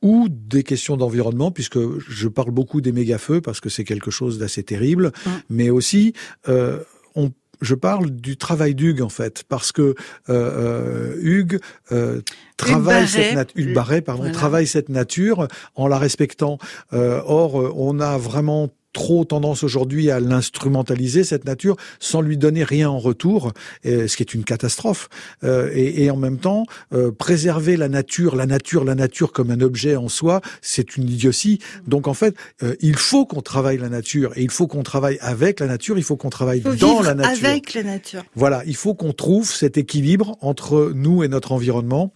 ou 0.01 0.27
des 0.27 0.63
questions 0.63 0.97
d'environnement, 0.97 1.51
puisque 1.51 1.77
je 2.09 2.27
parle 2.27 2.49
beaucoup 2.49 2.81
des 2.81 2.91
méga-feux 2.91 3.41
parce 3.41 3.59
que 3.59 3.69
c'est 3.69 3.83
quelque 3.83 4.09
chose 4.09 4.39
d'assez 4.39 4.63
terrible, 4.63 5.11
mais 5.51 5.69
aussi 5.69 6.13
euh, 6.49 6.79
on 7.13 7.31
je 7.63 7.75
parle 7.75 8.09
du 8.11 8.37
travail 8.37 8.75
d'Hugues 8.75 9.01
en 9.01 9.09
fait, 9.09 9.43
parce 9.47 9.71
que 9.71 9.81
euh, 9.81 9.93
euh 10.29 11.15
Hugues 11.21 11.59
euh, 11.91 12.21
travaille 12.57 13.07
cette 13.07 13.35
nature, 13.35 14.03
pardon, 14.05 14.31
travaille 14.31 14.67
cette 14.67 14.89
nature 14.89 15.47
en 15.75 15.87
la 15.87 15.97
respectant. 15.97 16.57
Euh, 16.91 17.21
or, 17.25 17.73
on 17.75 17.99
a 17.99 18.17
vraiment 18.17 18.69
trop 18.93 19.25
tendance 19.25 19.63
aujourd'hui 19.63 20.09
à 20.11 20.19
l'instrumentaliser, 20.19 21.23
cette 21.23 21.45
nature, 21.45 21.75
sans 21.99 22.21
lui 22.21 22.37
donner 22.37 22.63
rien 22.63 22.89
en 22.89 22.99
retour, 22.99 23.51
ce 23.83 24.15
qui 24.15 24.23
est 24.23 24.33
une 24.33 24.43
catastrophe. 24.43 25.09
Euh, 25.43 25.69
et, 25.73 26.03
et, 26.03 26.11
en 26.11 26.17
même 26.17 26.37
temps, 26.37 26.65
euh, 26.93 27.11
préserver 27.11 27.77
la 27.77 27.89
nature, 27.89 28.35
la 28.35 28.45
nature, 28.45 28.83
la 28.83 28.95
nature 28.95 29.31
comme 29.31 29.51
un 29.51 29.61
objet 29.61 29.95
en 29.95 30.07
soi, 30.07 30.41
c'est 30.61 30.97
une 30.97 31.09
idiotie. 31.09 31.59
Donc 31.87 32.07
en 32.07 32.13
fait, 32.13 32.35
euh, 32.61 32.75
il 32.81 32.95
faut 32.95 33.25
qu'on 33.25 33.41
travaille 33.41 33.77
la 33.77 33.89
nature, 33.89 34.31
et 34.35 34.43
il 34.43 34.51
faut 34.51 34.67
qu'on 34.67 34.83
travaille 34.83 35.17
avec 35.21 35.59
la 35.59 35.67
nature, 35.67 35.97
il 35.97 36.03
faut 36.03 36.17
qu'on 36.17 36.29
travaille 36.29 36.61
dans 36.61 37.01
la 37.01 37.13
nature. 37.13 37.47
Avec 37.47 37.73
la 37.73 37.83
nature. 37.83 38.23
Voilà, 38.35 38.63
il 38.65 38.75
faut 38.75 38.93
qu'on 38.93 39.13
trouve 39.13 39.49
cet 39.49 39.77
équilibre 39.77 40.37
entre 40.41 40.91
nous 40.95 41.23
et 41.23 41.27
notre 41.27 41.51
environnement. 41.51 42.11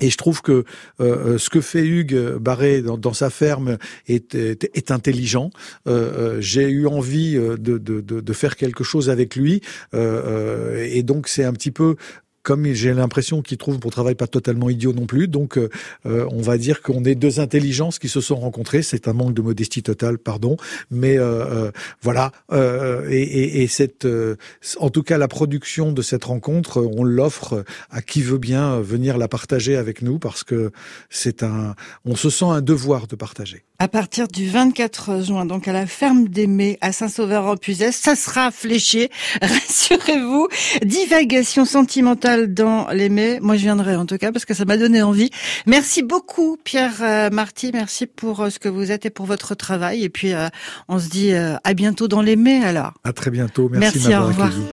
Et 0.00 0.10
je 0.10 0.16
trouve 0.16 0.42
que 0.42 0.52
euh, 0.52 0.64
euh, 1.00 1.38
ce 1.38 1.50
que 1.50 1.60
fait 1.60 1.86
Hugues 1.86 2.36
Barré 2.38 2.82
dans, 2.82 3.12
sa 3.12 3.30
ferme 3.30 3.78
est, 4.08 4.90
intelligent. 4.90 5.50
Euh, 5.86 6.40
J'ai 6.40 6.68
eu 6.68 6.86
envie 6.86 7.34
de, 7.34 8.32
faire 8.32 8.56
quelque 8.56 8.84
chose 8.84 9.10
avec 9.10 9.36
lui, 9.36 9.60
euh, 9.94 10.86
et 10.90 11.02
donc 11.02 11.28
c'est 11.28 11.44
un 11.44 11.52
petit 11.52 11.70
peu 11.70 11.96
comme 12.42 12.66
j'ai 12.72 12.94
l'impression 12.94 13.42
qu'il 13.42 13.58
trouve 13.58 13.78
mon 13.82 13.90
travail 13.90 14.14
pas 14.14 14.26
totalement 14.26 14.70
idiot 14.70 14.92
non 14.92 15.06
plus, 15.06 15.28
donc 15.28 15.58
euh, 15.58 15.68
euh, 16.06 16.26
on 16.30 16.40
va 16.40 16.58
dire 16.58 16.82
qu'on 16.82 17.04
est 17.04 17.14
deux 17.14 17.40
intelligences 17.40 17.98
qui 17.98 18.08
se 18.08 18.20
sont 18.20 18.36
rencontrées. 18.36 18.82
C'est 18.82 19.08
un 19.08 19.12
manque 19.12 19.34
de 19.34 19.42
modestie 19.42 19.82
totale, 19.82 20.18
pardon, 20.18 20.56
mais 20.90 21.18
euh, 21.18 21.70
voilà. 22.02 22.32
et, 22.52 23.22
et, 23.22 23.62
et 23.62 23.66
cette, 23.66 24.06
en 24.78 24.90
tout 24.90 25.02
cas, 25.02 25.18
la 25.18 25.28
production 25.28 25.92
de 25.92 26.02
cette 26.02 26.24
rencontre, 26.24 26.82
on 26.82 27.04
l'offre 27.04 27.64
à 27.90 28.02
qui 28.02 28.22
veut 28.22 28.38
bien 28.38 28.80
venir 28.80 29.18
la 29.18 29.28
partager 29.28 29.76
avec 29.76 30.02
nous 30.02 30.18
parce 30.18 30.44
que 30.44 30.70
c'est 31.10 31.42
un, 31.42 31.74
on 32.04 32.16
se 32.16 32.30
sent 32.30 32.46
un 32.46 32.62
devoir 32.62 33.06
de 33.06 33.16
partager. 33.16 33.64
À 33.78 33.88
partir 33.88 34.28
du 34.28 34.46
24 34.46 35.24
juin, 35.24 35.46
donc 35.46 35.66
à 35.66 35.72
la 35.72 35.86
ferme 35.86 36.28
des 36.28 36.46
Mets 36.46 36.76
à 36.82 36.92
Saint-Sauveur-en-Puisaye, 36.92 37.92
ça 37.92 38.14
sera 38.14 38.50
fléché. 38.50 39.10
Rassurez-vous, 39.42 40.48
divagation 40.84 41.64
sentimentale 41.64 42.29
dans 42.36 42.88
les 42.88 43.08
mets. 43.08 43.38
Moi, 43.40 43.56
je 43.56 43.62
viendrai 43.62 43.96
en 43.96 44.06
tout 44.06 44.18
cas 44.18 44.32
parce 44.32 44.44
que 44.44 44.54
ça 44.54 44.64
m'a 44.64 44.76
donné 44.76 45.02
envie. 45.02 45.30
Merci 45.66 46.02
beaucoup, 46.02 46.56
Pierre 46.62 47.02
euh, 47.02 47.30
Marty. 47.30 47.70
Merci 47.72 48.06
pour 48.06 48.40
euh, 48.40 48.50
ce 48.50 48.58
que 48.58 48.68
vous 48.68 48.90
êtes 48.90 49.06
et 49.06 49.10
pour 49.10 49.26
votre 49.26 49.54
travail. 49.54 50.04
Et 50.04 50.08
puis, 50.08 50.32
euh, 50.32 50.48
on 50.88 50.98
se 50.98 51.08
dit 51.08 51.32
à 51.32 51.74
bientôt 51.74 52.08
dans 52.08 52.22
les 52.22 52.36
mets 52.36 52.64
alors. 52.64 52.94
À 53.04 53.12
très 53.12 53.30
bientôt. 53.30 53.68
Merci, 53.70 53.98
Merci 53.98 54.16
au 54.16 54.26
revoir. 54.26 54.50